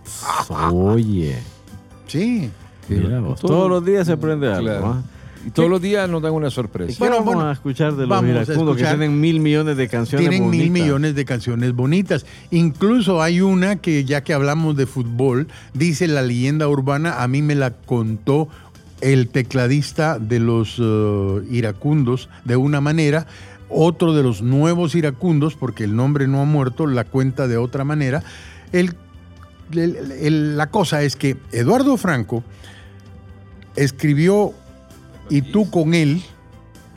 [0.73, 1.37] Oye,
[2.07, 2.51] Sí.
[2.89, 4.63] Mira vos, todos los días se aprende algo.
[4.69, 4.87] Claro.
[4.87, 5.03] ¿ah?
[5.47, 6.93] Y todos los días nos dan una sorpresa.
[6.93, 10.29] ¿Qué Bueno, vamos bueno, a escuchar de los iracundos que tienen mil millones de canciones
[10.29, 10.83] Tienen mil bonitas?
[10.83, 12.27] millones de canciones bonitas.
[12.51, 17.43] Incluso hay una que ya que hablamos de fútbol, dice la leyenda urbana, a mí
[17.43, 18.49] me la contó
[19.03, 23.27] el tecladista de los eh, iracundos de una manera,
[23.69, 27.85] otro de los nuevos iracundos, porque el nombre no ha muerto, la cuenta de otra
[27.85, 28.23] manera.
[28.73, 28.95] El-
[29.73, 32.43] el- el- la cosa es que Eduardo Franco
[33.77, 34.55] escribió
[35.31, 36.23] y tú con él,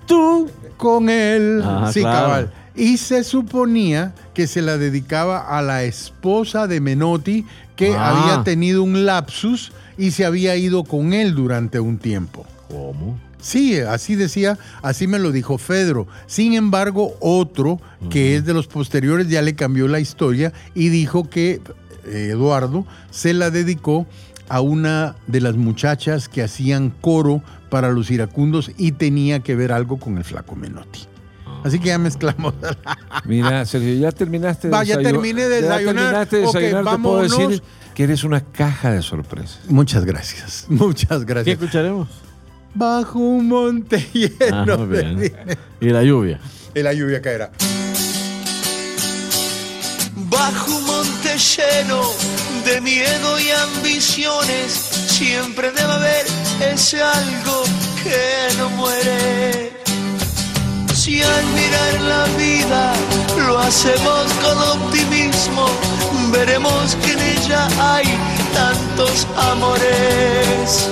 [0.06, 2.18] tú con él, Ajá, sí, claro.
[2.28, 2.54] cabal.
[2.76, 7.46] Y se suponía que se la dedicaba a la esposa de Menotti,
[7.76, 8.10] que Ah.
[8.10, 12.46] había tenido un lapsus y se había ido con él durante un tiempo.
[12.70, 13.18] ¿Cómo?
[13.40, 16.08] Sí, así decía, así me lo dijo Fedro.
[16.28, 17.80] Sin embargo, otro
[18.10, 21.62] que es de los posteriores ya le cambió la historia y dijo que
[22.06, 24.06] Eduardo se la dedicó
[24.50, 29.72] a una de las muchachas que hacían coro para los iracundos y tenía que ver
[29.72, 31.02] algo con el flaco Menotti.
[31.64, 32.54] Así que ya mezclamos.
[33.26, 35.96] Mira, Sergio, ya terminaste de Va, ya terminé de desayunar.
[35.96, 36.84] Ya terminaste de Ok, desayunar.
[36.84, 37.38] Te puedo vámonos.
[37.50, 37.64] decir
[37.96, 39.60] que eres una caja de sorpresas.
[39.70, 41.54] Muchas gracias, muchas ¿Qué gracias.
[41.60, 42.08] escucharemos?
[42.76, 43.98] Bajo un monte
[44.52, 45.18] Ah, lleno muy bien.
[45.18, 45.58] de...
[45.82, 46.40] Y la lluvia.
[46.76, 47.52] Y la lluvia caerá.
[50.30, 50.97] Bajo un monte
[51.38, 52.02] lleno
[52.66, 54.72] de miedo y ambiciones,
[55.08, 56.26] siempre debe haber
[56.74, 57.64] ese algo
[58.04, 59.72] que no muere.
[60.94, 62.94] Si al mirar la vida
[63.48, 65.68] lo hacemos con optimismo,
[66.32, 68.06] veremos que en ella hay
[68.54, 70.90] tantos amores.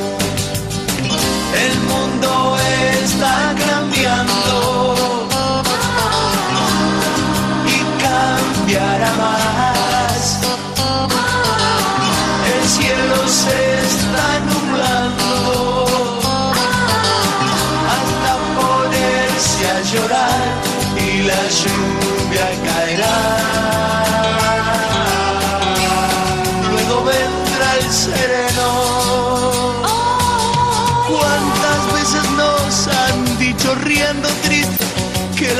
[1.65, 2.57] El mundo
[3.03, 5.14] está cambiando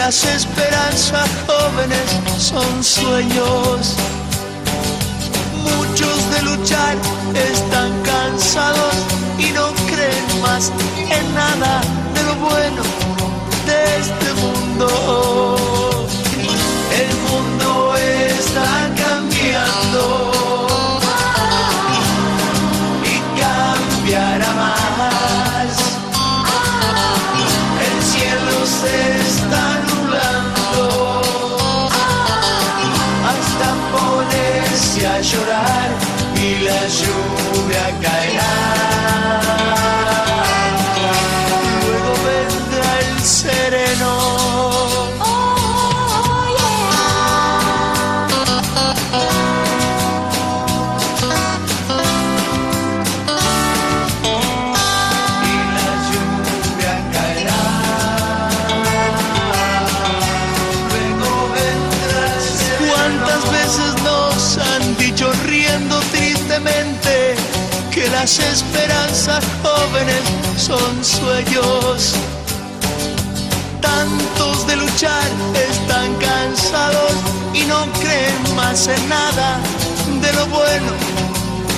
[0.06, 3.96] las esperanzas jóvenes son sueños?
[5.64, 6.96] Muchos de luchar
[7.34, 8.96] están cansados
[9.40, 10.72] y no creen más
[11.10, 11.82] en nada
[12.14, 12.84] de lo bueno
[13.66, 15.65] de este mundo.
[63.66, 67.36] Veces nos han dicho riendo tristemente
[67.92, 70.22] que las esperanzas jóvenes
[70.56, 72.14] son sueños?
[73.82, 75.30] Tantos de luchar
[75.72, 77.14] están cansados
[77.54, 79.58] y no creen más en nada
[80.22, 80.92] de lo bueno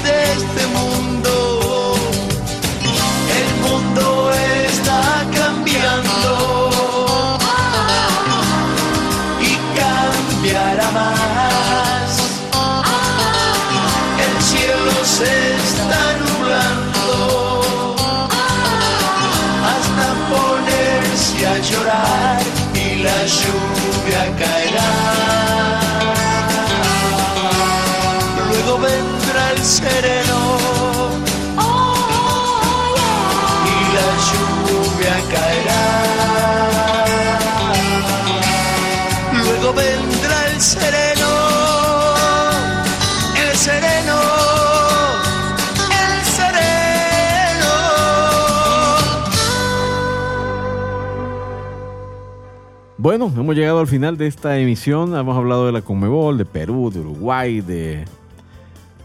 [0.04, 1.96] de este mundo.
[3.40, 6.57] El mundo está cambiando
[53.08, 55.16] Bueno, hemos llegado al final de esta emisión.
[55.16, 58.04] Hemos hablado de la Conmebol, de Perú, de Uruguay, de.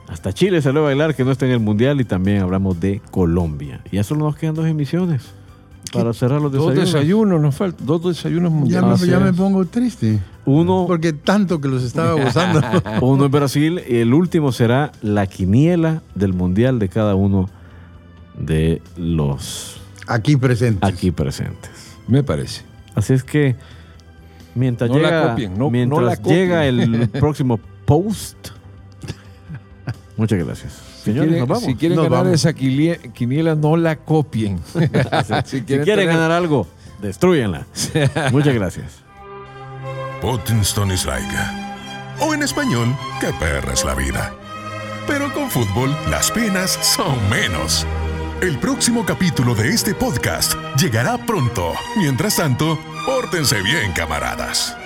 [0.09, 3.01] Hasta Chile salió a bailar que no está en el mundial y también hablamos de
[3.13, 3.81] Colombia.
[3.93, 5.23] Y ya solo nos quedan dos emisiones
[5.93, 6.93] para cerrar los Dos desayunos.
[6.93, 9.01] desayunos nos faltan, dos desayunos Ya, mundiales.
[9.03, 10.19] me, ya me pongo triste.
[10.47, 12.61] Uno, Porque tanto que los estaba gozando.
[13.03, 17.49] uno en Brasil y el último será la quiniela del mundial de cada uno
[18.37, 20.83] de los Aquí presentes.
[20.83, 21.71] aquí presentes.
[22.09, 22.63] Me parece.
[22.97, 23.55] Así es que
[24.55, 26.37] mientras No la llega, copien, no- mientras no la copien.
[26.37, 28.49] llega el próximo post.
[30.17, 30.73] Muchas gracias.
[30.73, 31.65] Si Señores, quieren, nos vamos.
[31.65, 32.35] si quieren Nos ganar vamos.
[32.41, 34.59] esa quiniela, no la copien.
[34.65, 34.79] si
[35.47, 36.67] si quieren tener- ganar algo,
[37.01, 37.67] destruyenla.
[38.31, 39.03] Muchas gracias.
[40.21, 41.27] Potenston is like.
[42.21, 44.33] O en español, qué perra es la vida.
[45.09, 47.85] Pero con fútbol, las penas son menos.
[48.41, 51.73] El próximo capítulo de este podcast llegará pronto.
[51.97, 54.77] Mientras tanto, pórtense bien, camaradas.